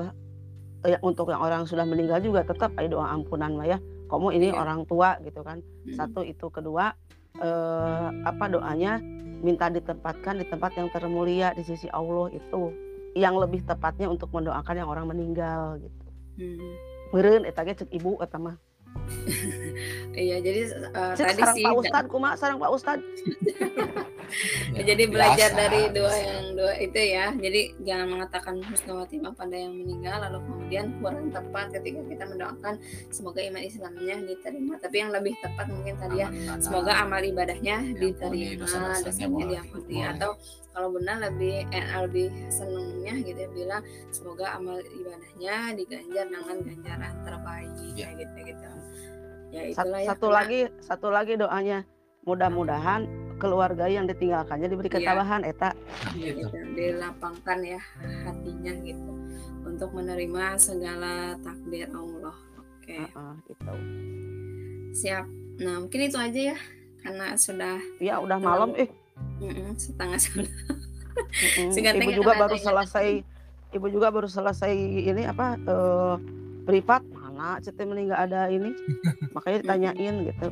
ya, 0.88 0.98
untuk 1.04 1.28
yang 1.32 1.42
orang 1.42 1.68
sudah 1.68 1.84
meninggal 1.84 2.20
juga 2.24 2.44
tetap 2.44 2.72
ada 2.76 2.88
doa 2.88 3.06
ampunan 3.12 3.54
mah 3.56 3.68
ya. 3.68 3.78
Kamu 4.08 4.32
ini 4.32 4.48
iya. 4.52 4.56
orang 4.56 4.88
tua 4.88 5.20
gitu 5.20 5.44
kan? 5.44 5.60
Hmm. 5.60 5.96
satu 5.96 6.24
itu. 6.24 6.48
Kedua 6.48 6.92
eh, 7.38 8.08
apa 8.24 8.44
doanya? 8.48 9.00
Minta 9.38 9.70
ditempatkan 9.70 10.42
di 10.42 10.50
tempat 10.50 10.74
yang 10.74 10.90
termulia 10.90 11.54
di 11.54 11.62
sisi 11.62 11.86
Allah 11.94 12.32
itu. 12.34 12.74
Yang 13.14 13.34
lebih 13.46 13.60
tepatnya 13.66 14.10
untuk 14.10 14.34
mendoakan 14.34 14.74
yang 14.74 14.88
orang 14.90 15.06
meninggal 15.06 15.78
gitu. 15.78 16.08
Hmm. 16.38 16.70
meren 17.10 17.42
etanya 17.42 17.74
cek 17.82 17.90
ibu 17.90 18.14
eta 18.22 18.38
mah 18.38 18.54
iya 20.18 20.42
jadi 20.42 20.60
uh, 20.94 21.14
tadi 21.14 21.42
sih 21.54 21.64
Pak 21.64 21.74
Ustad 21.78 22.04
kumak 22.10 22.34
sarang 22.40 22.58
Pak 22.58 22.70
Ustad 22.72 22.98
ya, 24.74 24.82
jadi 24.84 25.04
belajar 25.08 25.50
biasa, 25.54 25.60
dari 25.60 25.80
dua 25.92 26.14
yang 26.14 26.44
dua 26.54 26.72
itu 26.78 27.00
ya. 27.00 27.26
Jadi 27.34 27.60
jangan 27.82 28.06
mengatakan 28.18 28.54
husnul 28.66 29.06
pada 29.34 29.56
yang 29.56 29.74
meninggal 29.74 30.16
lalu 30.28 30.38
kemudian 30.44 30.86
kurang 31.00 31.28
tepat 31.30 31.66
ketika 31.74 32.00
kita 32.06 32.24
mendoakan 32.26 32.74
semoga 33.08 33.40
iman 33.44 33.62
Islamnya 33.62 34.14
diterima. 34.24 34.74
Tapi 34.78 34.96
yang 34.98 35.10
lebih 35.14 35.34
tepat 35.40 35.66
mungkin 35.70 35.94
tadi 35.96 36.16
ya 36.22 36.28
semoga 36.58 36.92
amal 37.00 37.22
ibadahnya 37.22 37.76
diterima 37.96 38.64
dosanya 38.64 39.44
diampuni. 39.46 40.04
Atau 40.04 40.36
kalau 40.78 40.94
benar 40.94 41.18
lebih 41.18 41.66
eh, 41.74 41.84
lebih 42.06 42.28
senangnya 42.54 43.14
gitu 43.26 43.38
ya 43.42 43.50
bilang 43.50 43.82
semoga 44.14 44.54
amal 44.54 44.78
ibadahnya 44.78 45.74
diganjar 45.74 46.26
dengan 46.30 46.58
ganjaran 46.62 47.14
terbaik 47.26 47.72
ya. 47.98 48.08
gitu 48.14 48.38
gitu. 48.46 48.66
Ya 49.48 49.62
itulah 49.72 50.00
ya, 50.04 50.08
satu 50.12 50.28
lagi 50.28 50.60
satu 50.84 51.08
lagi 51.08 51.34
doanya. 51.34 51.82
Mudah-mudahan 52.28 53.08
keluarga 53.38 53.86
yang 53.86 54.04
ditinggalkannya 54.04 54.68
diberi 54.68 54.90
iya. 54.90 54.96
ketabahan 54.98 55.42
ya. 55.46 55.50
eta 55.54 55.70
gitu. 56.18 56.46
dilapangkan 56.74 57.58
ya 57.62 57.82
hatinya 58.26 58.72
gitu 58.82 59.12
untuk 59.64 59.90
menerima 59.94 60.58
segala 60.58 61.38
takdir 61.40 61.88
Allah 61.94 62.36
oke 62.58 62.82
okay. 62.82 63.06
uh, 63.14 63.34
gitu 63.46 63.74
siap 64.92 65.24
nah 65.58 65.78
mungkin 65.78 66.00
itu 66.10 66.18
aja 66.18 66.40
ya 66.54 66.58
karena 67.02 67.38
sudah 67.38 67.78
ya 68.02 68.18
udah 68.18 68.38
malam 68.42 68.74
eh 68.74 68.90
setengah 69.78 70.18
sudah 70.18 70.50
ibu 71.98 72.10
juga 72.14 72.32
baru 72.38 72.56
selesai 72.58 73.08
ibu 73.74 73.86
juga 73.90 74.08
baru 74.08 74.28
selesai 74.30 74.72
ini 74.74 75.22
apa 75.28 75.58
uh, 75.66 76.16
privat 76.64 77.04
mana 77.12 77.58
cetek 77.62 77.86
meninggal 77.86 78.18
ada 78.18 78.48
ini 78.48 78.72
makanya 79.34 79.58
ditanyain 79.64 80.14
gitu 80.28 80.48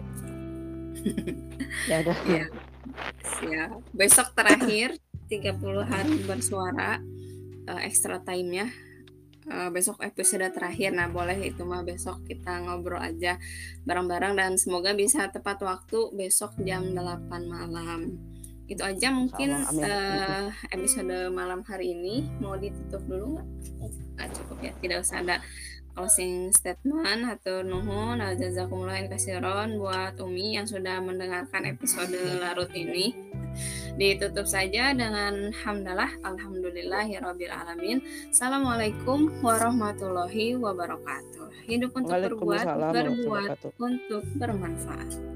ya 1.91 1.97
udah 2.03 2.19
ya. 2.27 2.45
Ya. 3.45 3.65
Besok 3.93 4.33
terakhir 4.33 4.97
30 5.29 5.59
hari 5.85 6.15
bersuara 6.23 7.03
uh, 7.67 7.81
extra 7.83 8.23
time 8.23 8.51
ya 8.65 8.69
uh, 9.51 9.71
besok 9.71 10.03
episode 10.03 10.47
terakhir. 10.51 10.95
Nah 10.95 11.11
boleh 11.11 11.39
itu 11.43 11.63
mah 11.63 11.83
besok 11.87 12.27
kita 12.27 12.63
ngobrol 12.67 13.01
aja 13.01 13.39
bareng-bareng 13.87 14.35
dan 14.39 14.53
semoga 14.59 14.93
bisa 14.95 15.31
tepat 15.31 15.63
waktu 15.63 16.15
besok 16.15 16.55
jam 16.63 16.95
8 16.95 17.31
malam. 17.47 18.19
Itu 18.67 18.83
aja 18.83 19.15
mungkin 19.15 19.63
uh, 19.63 20.51
episode 20.75 21.31
malam 21.31 21.63
hari 21.63 21.95
ini. 21.95 22.27
Mau 22.43 22.59
ditutup 22.59 23.03
dulu 23.07 23.39
nggak? 23.39 23.49
Nggak 24.17 24.29
cukup 24.35 24.59
ya, 24.59 24.73
tidak 24.83 24.99
usah 25.07 25.23
ada 25.23 25.37
closing 25.95 26.51
statement 26.51 27.31
atau 27.31 27.63
nuhun. 27.63 28.19
Jazakumullah 28.19 29.07
kasiron 29.07 29.79
buat 29.79 30.19
Umi 30.19 30.59
yang 30.59 30.67
sudah 30.67 30.99
mendengarkan 30.99 31.63
episode 31.71 32.11
larut 32.43 32.69
ini 32.75 33.26
ditutup 33.97 34.49
saja 34.49 34.93
dengan 34.93 35.53
hamdalah 35.53 36.11
alhamdulillahirabbil 36.25 37.53
alamin 37.53 37.99
assalamualaikum 38.33 39.33
warahmatullahi 39.41 40.57
wabarakatuh. 40.57 41.67
Hidup 41.67 41.93
untuk 41.99 42.15
berbuat 42.15 42.67
berbuat 42.95 43.51
untuk 43.81 44.23
bermanfaat 44.39 45.36